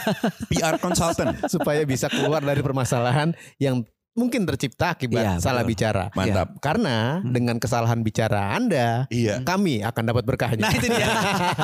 PR 0.50 0.80
consultant. 0.80 1.36
Supaya 1.46 1.84
bisa 1.84 2.08
keluar 2.08 2.40
dari 2.40 2.60
permasalahan 2.60 3.32
yang 3.60 3.84
mungkin 4.14 4.46
tercipta 4.46 4.94
akibat 4.94 5.22
Iya, 5.22 5.32
salah 5.42 5.66
betul. 5.66 5.70
bicara. 5.74 6.04
Mantap. 6.14 6.48
Karena 6.62 7.18
dengan 7.26 7.58
kesalahan 7.58 8.00
bicara 8.00 8.54
Anda, 8.54 9.10
Iya. 9.10 9.42
kami 9.42 9.82
akan 9.82 10.04
dapat 10.06 10.24
berkahnya. 10.24 10.62
Nah 10.64 10.72
itu 10.72 10.86
dia. 10.86 11.08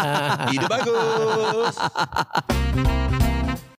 Ide 0.55 0.67
bagus. 0.67 1.75